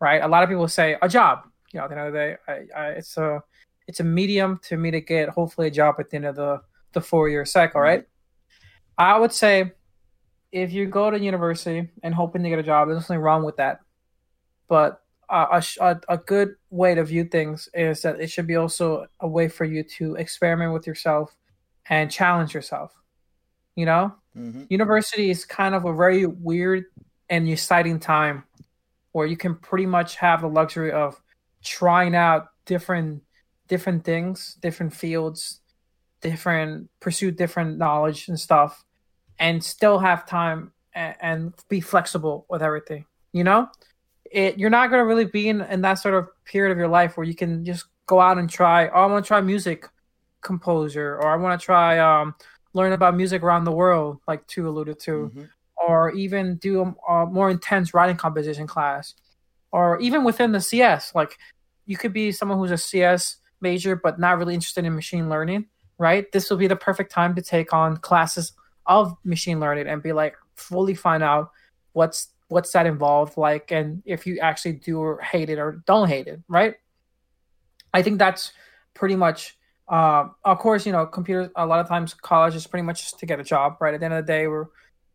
[0.00, 0.22] Right?
[0.22, 1.44] A lot of people say a job.
[1.72, 3.42] You know, at the end of the day, I, I, it's a
[3.86, 6.60] it's a medium to me to get hopefully a job at the end of the
[6.92, 8.04] the four year cycle, right?
[8.98, 9.72] I would say
[10.52, 13.56] if you go to university and hoping to get a job, there's nothing wrong with
[13.56, 13.80] that.
[14.68, 19.06] But a, a a good way to view things is that it should be also
[19.20, 21.34] a way for you to experiment with yourself
[21.88, 22.94] and challenge yourself.
[23.76, 26.84] You know, hmm university is kind of a very weird
[27.30, 28.44] and exciting time
[29.12, 31.20] where you can pretty much have the luxury of
[31.62, 33.22] trying out different
[33.72, 35.62] different things, different fields,
[36.20, 38.84] different pursue different knowledge and stuff,
[39.38, 43.06] and still have time and, and be flexible with everything.
[43.32, 43.68] You know,
[44.30, 47.16] it you're not gonna really be in, in that sort of period of your life
[47.16, 48.88] where you can just go out and try.
[48.88, 49.86] Oh, I want to try music
[50.42, 52.34] composer, or I want to try um,
[52.74, 55.44] learn about music around the world, like Two alluded to hmm
[55.84, 59.14] or even do a, a more intense writing composition class,
[59.72, 61.12] or even within the CS.
[61.12, 61.36] Like
[61.86, 65.66] you could be someone who's a CS major but not really interested in machine learning,
[65.98, 66.30] right?
[66.32, 68.52] This will be the perfect time to take on classes
[68.86, 71.50] of machine learning and be like fully find out
[71.92, 76.08] what's what's that involved like and if you actually do or hate it or don't
[76.08, 76.74] hate it right?
[77.94, 78.52] I think that's
[78.94, 79.56] pretty much
[79.88, 83.18] um, of course you know computers a lot of times college is pretty much just
[83.20, 83.94] to get a job right?
[83.94, 84.66] At the end of the day we're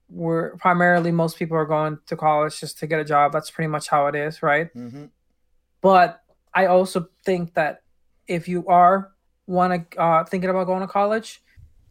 [0.09, 3.33] we're primarily most people are going to college just to get a job.
[3.33, 4.69] That's pretty much how it is right?
[4.71, 5.07] Hmm
[5.81, 6.21] but
[6.53, 7.81] I also think that
[8.27, 9.11] if you are
[9.47, 11.41] want to uh, thinking about going to college,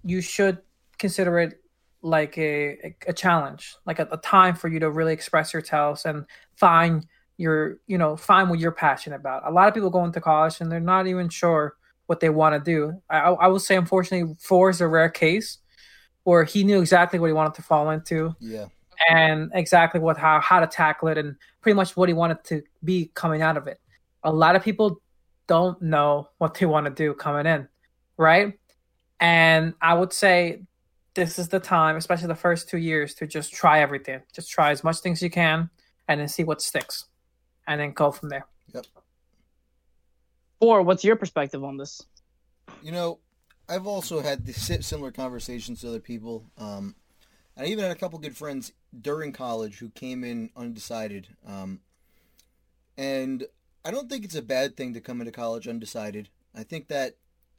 [0.04, 0.58] you should
[0.98, 1.60] consider it
[2.02, 6.24] like a a challenge, like a, a time for you to really express yourselves and
[6.54, 7.06] find
[7.38, 9.42] your you know find what you're passionate about.
[9.46, 11.76] A lot of people go into college and they're not even sure
[12.06, 13.02] what they want to do.
[13.10, 15.58] I, I would say, unfortunately, Four is a rare case
[16.22, 18.66] where he knew exactly what he wanted to fall into Yeah.
[19.10, 22.62] and exactly what how how to tackle it and pretty much what he wanted to
[22.84, 23.80] be coming out of it.
[24.22, 25.00] A lot of people
[25.46, 27.68] don't know what they want to do coming in,
[28.16, 28.58] right?
[29.20, 30.62] And I would say
[31.14, 34.20] this is the time, especially the first two years, to just try everything.
[34.34, 35.70] Just try as much things you can
[36.08, 37.06] and then see what sticks.
[37.66, 38.46] And then go from there.
[38.74, 38.86] Yep.
[40.60, 42.02] Or what's your perspective on this?
[42.82, 43.18] You know,
[43.68, 46.44] I've also had this si- similar conversations with other people.
[46.56, 46.94] Um,
[47.56, 51.28] I even had a couple good friends during college who came in undecided.
[51.46, 51.80] Um,
[52.96, 53.44] and
[53.86, 56.28] I don't think it's a bad thing to come into college undecided.
[56.52, 57.18] I think that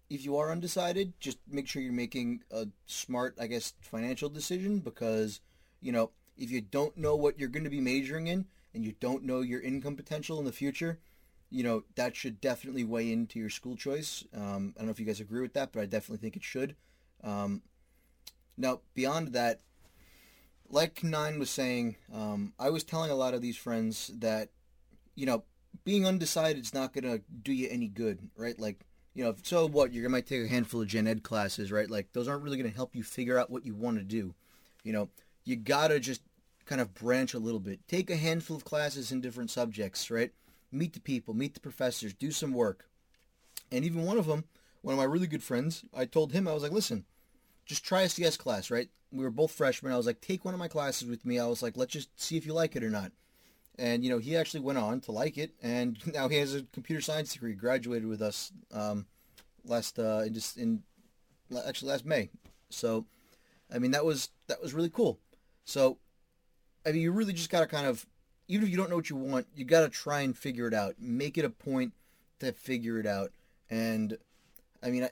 [0.09, 4.79] if you are undecided, just make sure you're making a smart, I guess, financial decision
[4.79, 5.39] because,
[5.79, 8.93] you know, if you don't know what you're going to be majoring in and you
[8.99, 10.99] don't know your income potential in the future,
[11.49, 14.25] you know, that should definitely weigh into your school choice.
[14.35, 16.43] Um, I don't know if you guys agree with that, but I definitely think it
[16.43, 16.75] should.
[17.23, 17.61] Um,
[18.57, 19.61] now, beyond that,
[20.69, 24.49] like Nine was saying, um, I was telling a lot of these friends that,
[25.15, 25.45] you know,
[25.83, 28.57] being undecided is not going to do you any good, right?
[28.59, 28.79] Like,
[29.13, 29.93] you know, so what?
[29.93, 31.89] You might take a handful of gen ed classes, right?
[31.89, 34.35] Like, those aren't really going to help you figure out what you want to do.
[34.83, 35.09] You know,
[35.43, 36.21] you got to just
[36.65, 37.87] kind of branch a little bit.
[37.87, 40.31] Take a handful of classes in different subjects, right?
[40.71, 42.89] Meet the people, meet the professors, do some work.
[43.71, 44.43] And even one of them,
[44.81, 47.05] one of my really good friends, I told him, I was like, listen,
[47.65, 48.89] just try a CS class, right?
[49.11, 49.91] We were both freshmen.
[49.91, 51.39] I was like, take one of my classes with me.
[51.39, 53.11] I was like, let's just see if you like it or not.
[53.79, 55.51] And, you know, he actually went on to like it.
[55.61, 59.05] And now he has a computer science degree, graduated with us um,
[59.65, 60.83] last, uh, in just in,
[61.65, 62.29] actually last May.
[62.69, 63.05] So,
[63.73, 65.19] I mean, that was, that was really cool.
[65.65, 65.97] So,
[66.85, 68.05] I mean, you really just got to kind of,
[68.47, 70.73] even if you don't know what you want, you got to try and figure it
[70.73, 70.95] out.
[70.99, 71.93] Make it a point
[72.39, 73.31] to figure it out.
[73.69, 74.17] And,
[74.81, 75.09] I mean, I,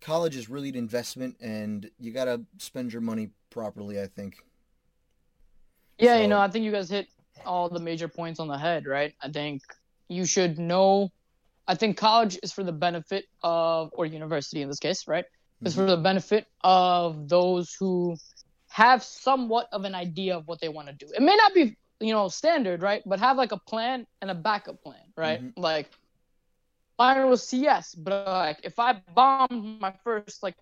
[0.00, 4.36] college is really an investment and you got to spend your money properly, I think.
[5.98, 7.08] Yeah, you know, I think you guys hit
[7.44, 9.14] all the major points on the head, right?
[9.22, 9.62] I think
[10.08, 11.10] you should know.
[11.68, 15.24] I think college is for the benefit of, or university in this case, right?
[15.64, 18.16] Is for the benefit of those who
[18.68, 21.10] have somewhat of an idea of what they want to do.
[21.12, 23.02] It may not be, you know, standard, right?
[23.06, 25.42] But have like a plan and a backup plan, right?
[25.42, 25.52] Mhm.
[25.56, 25.90] Like,
[26.98, 30.54] mine was CS, but like if I bombed my first like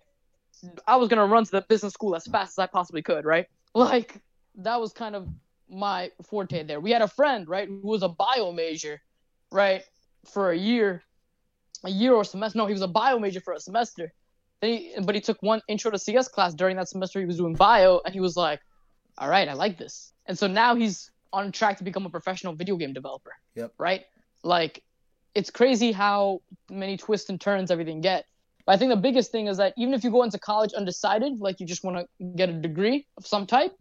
[0.87, 3.47] I was gonna run to the business school as fast as I possibly could, right?
[3.73, 4.21] Like
[4.55, 5.27] that was kind of
[5.69, 6.79] my forte there.
[6.79, 9.01] We had a friend, right, who was a bio major,
[9.51, 9.83] right,
[10.25, 11.03] for a year,
[11.83, 12.57] a year or semester.
[12.57, 14.13] No, he was a bio major for a semester.
[14.61, 17.19] Then he, but he took one intro to CS class during that semester.
[17.19, 18.61] He was doing bio, and he was like,
[19.17, 22.53] "All right, I like this." And so now he's on track to become a professional
[22.53, 23.33] video game developer.
[23.55, 23.73] Yep.
[23.77, 24.05] Right.
[24.43, 24.83] Like,
[25.33, 28.25] it's crazy how many twists and turns everything get.
[28.65, 31.39] But I think the biggest thing is that even if you go into college undecided,
[31.39, 33.77] like you just want to get a degree of some type,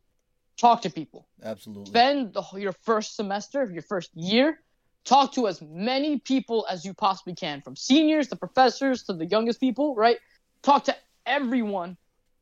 [0.57, 1.29] talk to people.
[1.43, 1.87] Absolutely.
[1.87, 4.61] Spend the, your first semester, your first year,
[5.05, 9.27] talk to as many people as you possibly can, from seniors to professors to the
[9.27, 10.19] youngest people, right?
[10.63, 10.97] Talk to
[11.27, 11.97] everyone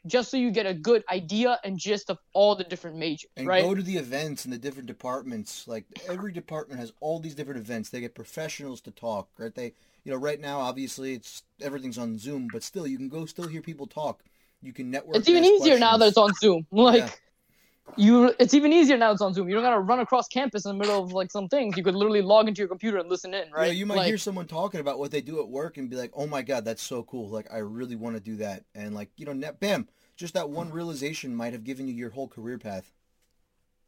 [0.06, 3.46] just so you get a good idea and gist of all the different majors, and
[3.46, 3.62] right?
[3.62, 5.68] go to the events in the different departments.
[5.68, 7.90] Like every department has all these different events.
[7.90, 9.54] They get professionals to talk, right?
[9.54, 13.26] They, you know, right now obviously it's everything's on Zoom, but still you can go
[13.26, 14.24] still hear people talk.
[14.60, 15.18] You can network.
[15.18, 16.66] it's even easier ask now that it's on Zoom.
[16.72, 17.10] Like Yeah.
[17.96, 19.48] You, it's even easier now it's on Zoom.
[19.48, 21.76] You don't gotta run across campus in the middle of like some things.
[21.76, 23.66] You could literally log into your computer and listen in, right?
[23.66, 25.96] know, you might like, hear someone talking about what they do at work and be
[25.96, 27.28] like, "Oh my god, that's so cool!
[27.28, 30.48] Like I really want to do that." And like you know, net, bam, just that
[30.48, 32.90] one realization might have given you your whole career path.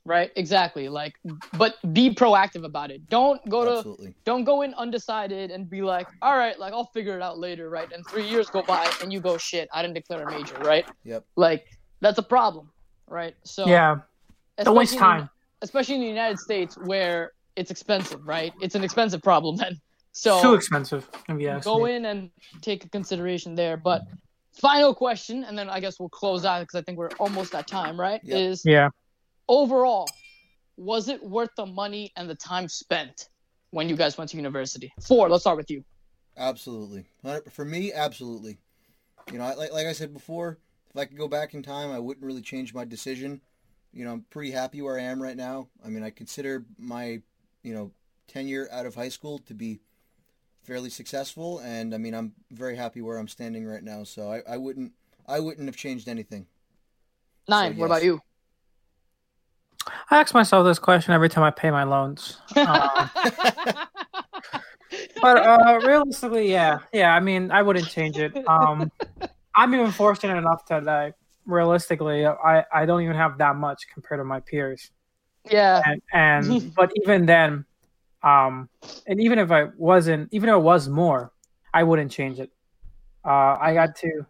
[0.05, 0.31] right?
[0.37, 0.91] Exactly.
[0.91, 1.15] Like,
[1.57, 3.09] but be proactive about it.
[3.09, 4.15] Don't go to Absolutely.
[4.27, 7.71] don't go in undecided and be like, all right, like I'll figure it out later,
[7.71, 7.91] right?
[7.91, 10.85] And three years go by and you go, shit, I didn't declare a major, right?
[11.05, 11.25] Yep.
[11.37, 12.71] Like that's a problem,
[13.09, 13.35] right?
[13.45, 13.97] So Yeah,
[14.59, 15.31] don't waste especially in- time.
[15.63, 18.53] especially in the United States where it's expensive, right?
[18.61, 19.81] It's an expensive problem then.
[20.13, 21.09] So Too expensive.
[21.29, 21.95] if you ask go me.
[21.95, 22.31] in and
[22.61, 23.77] take a consideration there.
[23.77, 24.03] But
[24.53, 27.67] final question, and then I guess we'll close out because I think we're almost at
[27.67, 28.21] time, right?
[28.23, 28.39] Yep.
[28.39, 28.91] Is Yeah.
[29.49, 30.09] overall,
[30.77, 33.29] was it worth the money and the time spent
[33.71, 34.93] when you guys went to university?
[35.07, 35.85] Four, let's start with you.
[36.37, 37.07] Absolutely.
[37.51, 38.59] For me, absolutely.
[39.33, 40.59] You know, like, like I said before,
[40.95, 43.41] if I could go back in time, I wouldn't really change my decision.
[43.93, 45.69] You know, I'm pretty happy where I am right now.
[45.85, 47.21] I mean, I consider my,
[47.63, 47.91] you know,
[48.29, 49.81] tenure out of high school to be
[50.63, 54.05] fairly successful, and I mean, I'm very happy where I'm standing right now.
[54.05, 54.93] So I, I wouldn't,
[55.27, 56.47] I wouldn't have changed anything.
[57.49, 58.21] Nine, So, what about you?
[60.11, 62.39] I ask myself this question every time I pay my loans.
[62.57, 63.09] Uh,
[65.21, 67.15] but uh, realistically, yeah, yeah.
[67.15, 68.33] I mean, I wouldn't change it.
[68.49, 68.91] Um,
[69.57, 71.15] I'm even fortunate enough to like
[71.47, 74.91] realistically, I I don't even have that much compared to my peers,
[75.51, 77.65] yeah, and and but even then,
[78.23, 78.69] um,
[79.07, 81.33] and even if I wasn't, even if it was more,
[81.73, 82.51] I wouldn't change it.
[83.25, 84.27] Uh, I got to,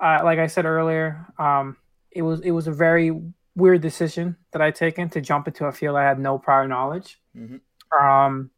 [0.00, 1.76] uh, like I said earlier, um,
[2.10, 3.12] it was it was a very
[3.56, 7.20] weird decision that I taken to jump into a field I had no prior knowledge.
[7.36, 7.60] Mhm.
[8.00, 8.50] Um,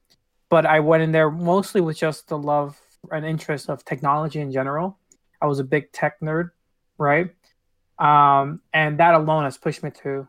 [0.51, 2.79] but I went in there mostly with just the love
[3.11, 4.99] and interest of technology in general.
[5.41, 6.51] I was a big tech nerd,
[6.99, 7.31] right?
[7.99, 10.27] Um, and that alone has pushed me to,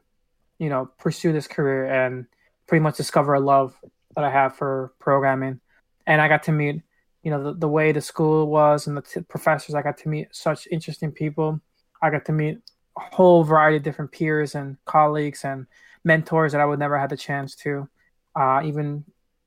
[0.60, 2.26] you know, pursue this career and
[2.68, 3.76] pretty much discover a love
[4.16, 5.60] that I have for programming.
[6.06, 6.82] And I got to meet,
[7.24, 9.76] you know, the, the way the school was and the t- professors.
[9.76, 11.62] I got to meet such interesting people.
[12.02, 12.58] I got to meet
[12.98, 15.68] a whole variety of different peers and colleagues and
[16.04, 17.88] mentors that I would never have the chance to
[18.36, 19.06] uh, even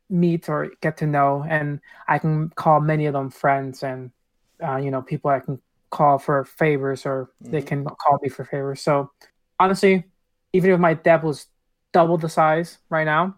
[0.09, 1.45] meet or get to know.
[1.47, 4.13] And I can call many of them friends and,
[4.63, 7.67] uh, you know, people I can call for favors or they Mhm.
[7.67, 8.81] can call me for favors.
[8.83, 9.11] So
[9.61, 10.05] honestly,
[10.53, 11.47] even if my debt was
[11.93, 13.37] double the size right now,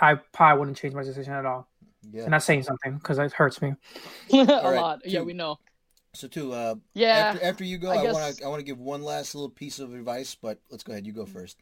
[0.00, 1.68] I probably wouldn't change my decision at all.
[2.12, 2.24] Yeah.
[2.24, 3.74] And that's saying something because it hurts me.
[4.32, 5.00] a right, lot.
[5.06, 5.58] Yeah, we know.
[6.14, 8.60] So Two, uh, Yeah, after after you go, I I, guess- want to I want
[8.60, 11.06] to give one last little piece of advice, but let's go ahead.
[11.06, 11.58] You go first.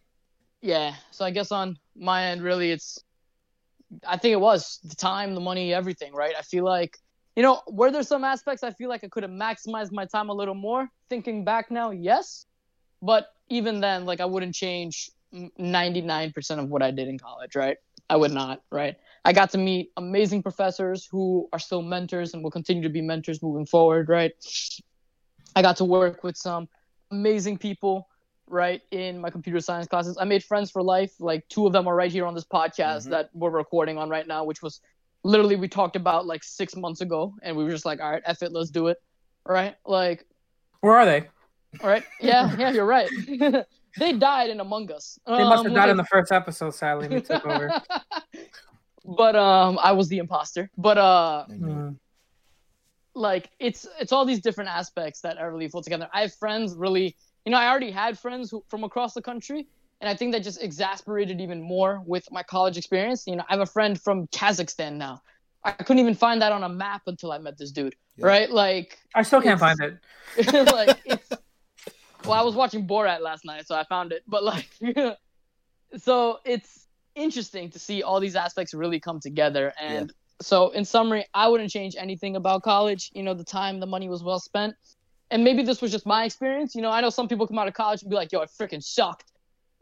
[0.61, 0.95] yeah.
[1.11, 2.99] So I guess on my end, really, it's.
[4.07, 6.13] I think it was the time, the money, everything.
[6.15, 6.35] Right.
[6.37, 6.99] I feel like
[7.37, 10.29] you know, were there some aspects I feel like I could have maximized my time
[10.29, 10.89] a little more?
[11.09, 12.47] Thinking back now, yes.
[13.01, 17.77] But even then, like I wouldn't change 99% of what I did in college, right?
[18.11, 18.97] I would not, right?
[19.25, 23.01] I got to meet amazing professors who are still mentors and will continue to be
[23.01, 24.33] mentors moving forward, right?
[25.57, 26.69] I got to work with some
[27.11, 28.09] amazing people,
[28.47, 30.19] right, in my computer science classes.
[30.21, 31.13] I made friends for life.
[31.19, 33.11] Like two of them are right here on this podcast Mhm.
[33.11, 34.81] that we're recording on right now, which was
[35.25, 38.23] literally we talked about like six months ago, and we were just like, all right,
[38.27, 38.99] F it, let's do it,
[39.47, 39.75] right?
[39.87, 40.27] Like,
[40.81, 41.29] Where are they?
[41.83, 43.09] all right, yeah, yeah, you're right.
[43.99, 45.19] they died in Among Us.
[45.27, 46.75] They must have Um, died in the first episode.
[46.75, 47.71] Sadly, we took over.
[49.05, 50.71] but um, I was the imposter.
[50.77, 51.67] But uh, I knew.
[51.67, 51.97] Mm.
[53.15, 56.09] like it's it's all these different aspects that are really pulled together.
[56.13, 59.67] I have friends really, you know, I already had friends who, from across the country,
[60.03, 63.27] and I think that just exasperated even more with my college experience.
[63.27, 65.23] You know, I have a friend from Kazakhstan now,
[65.65, 67.95] I couldn't even find that on a map until I met this dude.
[68.17, 68.27] Yeah.
[68.27, 68.51] Right?
[68.51, 69.97] Like I still can't find it.
[70.73, 71.31] like it's
[72.25, 74.69] well i was watching borat last night so i found it but like
[75.97, 81.25] so it's interesting to see all these aspects really come together and so in summary
[81.35, 84.75] i wouldn't change anything about college you know the time the money was well spent
[85.31, 87.69] and maybe this was just my experience you know i know some people come out
[87.69, 89.32] of college and be like yo i freaking sucked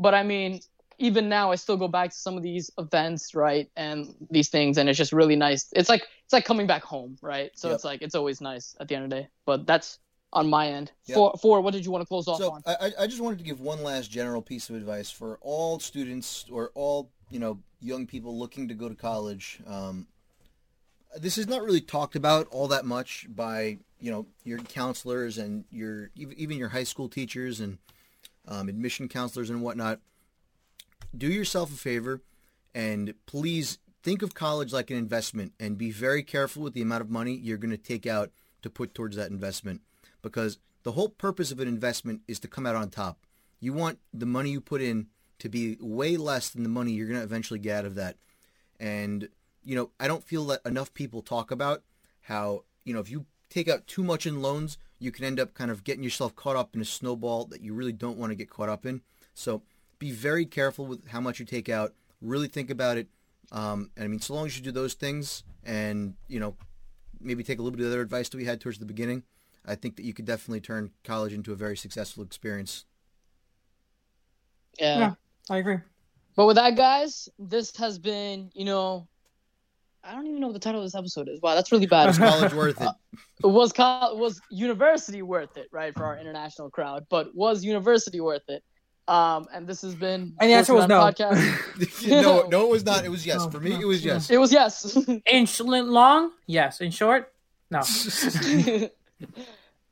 [0.00, 0.58] but i mean
[0.98, 4.76] even now i still go back to some of these events right and these things
[4.78, 7.74] and it's just really nice it's like it's like coming back home right so Yep.
[7.76, 9.98] it's like it's always nice at the end of the day but that's
[10.32, 11.14] on my end Yep.
[11.16, 13.38] for for what did you want to close off So on I, I- just wanted
[13.38, 17.58] to give one last general piece of advice for all students or all you know
[17.80, 19.60] young people looking to go to college.
[19.66, 20.06] Um,
[21.18, 25.64] this is not really talked about all that much by you know your counselors and
[25.70, 27.78] your even your high school teachers and
[28.50, 30.00] um, admission counselors and whatnot.
[31.16, 32.20] Do yourself a favor
[32.74, 37.02] and please think of college like an investment and be very careful with the amount
[37.02, 38.30] of money you're going to take out
[38.62, 39.80] to put towards that investment
[40.22, 43.26] because the whole purpose of an investment is to come out on top.
[43.60, 45.06] You want the money you put in
[45.38, 48.16] to be way less than the money you're going to eventually get out of that.
[48.78, 49.28] And,
[49.62, 51.82] you know, I don't feel that enough people talk about
[52.22, 55.54] how, you know, if you take out too much in loans, you can end up
[55.54, 58.36] kind of getting yourself caught up in a snowball that you really don't want to
[58.36, 59.00] get caught up in.
[59.34, 59.62] So
[59.98, 61.94] be very careful with how much you take out.
[62.20, 63.08] Really think about it.
[63.50, 66.54] Um, and I mean, so long as you do those things and, you know,
[67.20, 69.24] maybe take a little bit of the other advice that we had towards the beginning,
[69.66, 72.84] I think that you could definitely turn college into a very successful experience.
[74.78, 74.98] yeah.
[74.98, 75.14] Yeah.
[75.48, 75.78] I agree.
[76.36, 79.08] but with that guys this has been you know
[80.04, 82.06] i don't even know what the title of this episode is wow that's really bad
[82.06, 82.88] Was college worth it?
[83.44, 88.20] it was col- was university worth it right for our international crowd but was university
[88.20, 88.62] worth it
[89.08, 91.00] um and this has been And the answer was no.
[91.00, 93.04] podcast no, no, it was not.
[93.04, 93.38] It was yes.
[93.38, 94.12] No, For me, no, it was no.
[94.12, 94.30] yes.
[94.30, 94.96] it was yes
[95.26, 96.80] In sh- long, yes.
[96.80, 97.32] In short,
[97.70, 97.80] no.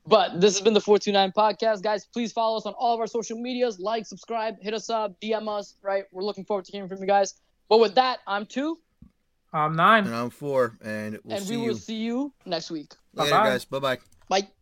[0.07, 3.07] but this has been the 429 podcast guys please follow us on all of our
[3.07, 6.87] social medias like subscribe hit us up dm us right we're looking forward to hearing
[6.89, 7.35] from you guys
[7.67, 8.79] but with that i'm two
[9.51, 10.05] I'm nine.
[10.05, 13.31] and I'm four, and we'll and see we will you see you next week later,
[13.31, 13.49] Bye-bye.
[13.49, 13.65] guys.
[13.65, 13.97] Bye bye.
[14.29, 14.47] bye